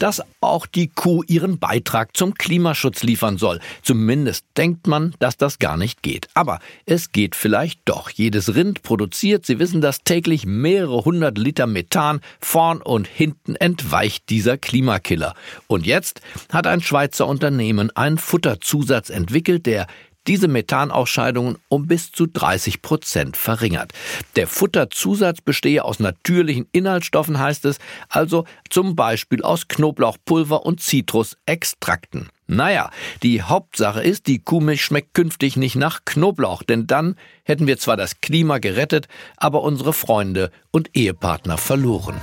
Dass 0.00 0.22
auch 0.40 0.66
die 0.66 0.88
Kuh 0.88 1.22
ihren 1.26 1.58
Beitrag 1.58 2.16
zum 2.16 2.34
Klimaschutz 2.34 3.02
liefern 3.02 3.38
soll. 3.38 3.60
Zumindest 3.82 4.44
denkt 4.56 4.86
man, 4.86 5.14
dass 5.20 5.36
das 5.36 5.58
gar 5.58 5.76
nicht 5.76 6.02
geht. 6.02 6.28
Aber 6.34 6.58
es 6.86 7.12
geht 7.12 7.36
vielleicht 7.36 7.80
doch. 7.84 8.10
Jedes 8.10 8.54
Rind 8.54 8.82
produziert, 8.82 9.46
Sie 9.46 9.58
wissen 9.58 9.80
das, 9.80 10.02
täglich 10.02 10.46
mehrere 10.46 11.04
hundert 11.04 11.38
Liter 11.38 11.66
Methan. 11.66 12.20
Vorn 12.40 12.82
und 12.82 13.06
hinten 13.06 13.54
entweicht 13.56 14.28
dieser 14.30 14.58
Klimakiller. 14.58 15.34
Und 15.66 15.86
jetzt 15.86 16.20
hat 16.50 16.66
ein 16.66 16.80
Schweizer 16.80 17.26
Unternehmen 17.26 17.94
einen 17.94 18.18
Futterzusatz 18.18 19.10
entwickelt, 19.10 19.66
der 19.66 19.86
diese 20.26 20.48
Methanausscheidungen 20.48 21.58
um 21.68 21.86
bis 21.86 22.12
zu 22.12 22.26
30 22.26 22.82
Prozent 22.82 23.36
verringert. 23.36 23.92
Der 24.36 24.46
Futterzusatz 24.46 25.40
bestehe 25.40 25.84
aus 25.84 26.00
natürlichen 26.00 26.66
Inhaltsstoffen, 26.72 27.38
heißt 27.38 27.64
es, 27.64 27.78
also 28.08 28.44
zum 28.68 28.96
Beispiel 28.96 29.42
aus 29.42 29.68
Knoblauchpulver 29.68 30.64
und 30.64 30.80
Zitrusextrakten. 30.80 32.28
Naja, 32.46 32.90
die 33.22 33.42
Hauptsache 33.42 34.02
ist, 34.02 34.26
die 34.26 34.40
Kuhmilch 34.40 34.84
schmeckt 34.84 35.14
künftig 35.14 35.56
nicht 35.56 35.76
nach 35.76 36.04
Knoblauch, 36.04 36.64
denn 36.64 36.88
dann 36.88 37.14
hätten 37.44 37.68
wir 37.68 37.78
zwar 37.78 37.96
das 37.96 38.20
Klima 38.20 38.58
gerettet, 38.58 39.06
aber 39.36 39.62
unsere 39.62 39.92
Freunde 39.92 40.50
und 40.72 40.90
Ehepartner 40.96 41.58
verloren. 41.58 42.20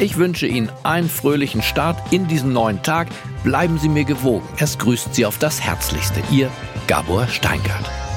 Ich 0.00 0.16
wünsche 0.16 0.46
Ihnen 0.46 0.70
einen 0.84 1.08
fröhlichen 1.08 1.62
Start 1.62 2.12
in 2.12 2.28
diesen 2.28 2.52
neuen 2.52 2.82
Tag. 2.82 3.08
Bleiben 3.42 3.78
Sie 3.78 3.88
mir 3.88 4.04
gewogen. 4.04 4.46
Es 4.58 4.78
grüßt 4.78 5.14
Sie 5.14 5.26
auf 5.26 5.38
das 5.38 5.60
Herzlichste. 5.60 6.22
Ihr 6.30 6.50
Gabor 6.88 7.28
Steingart. 7.28 8.07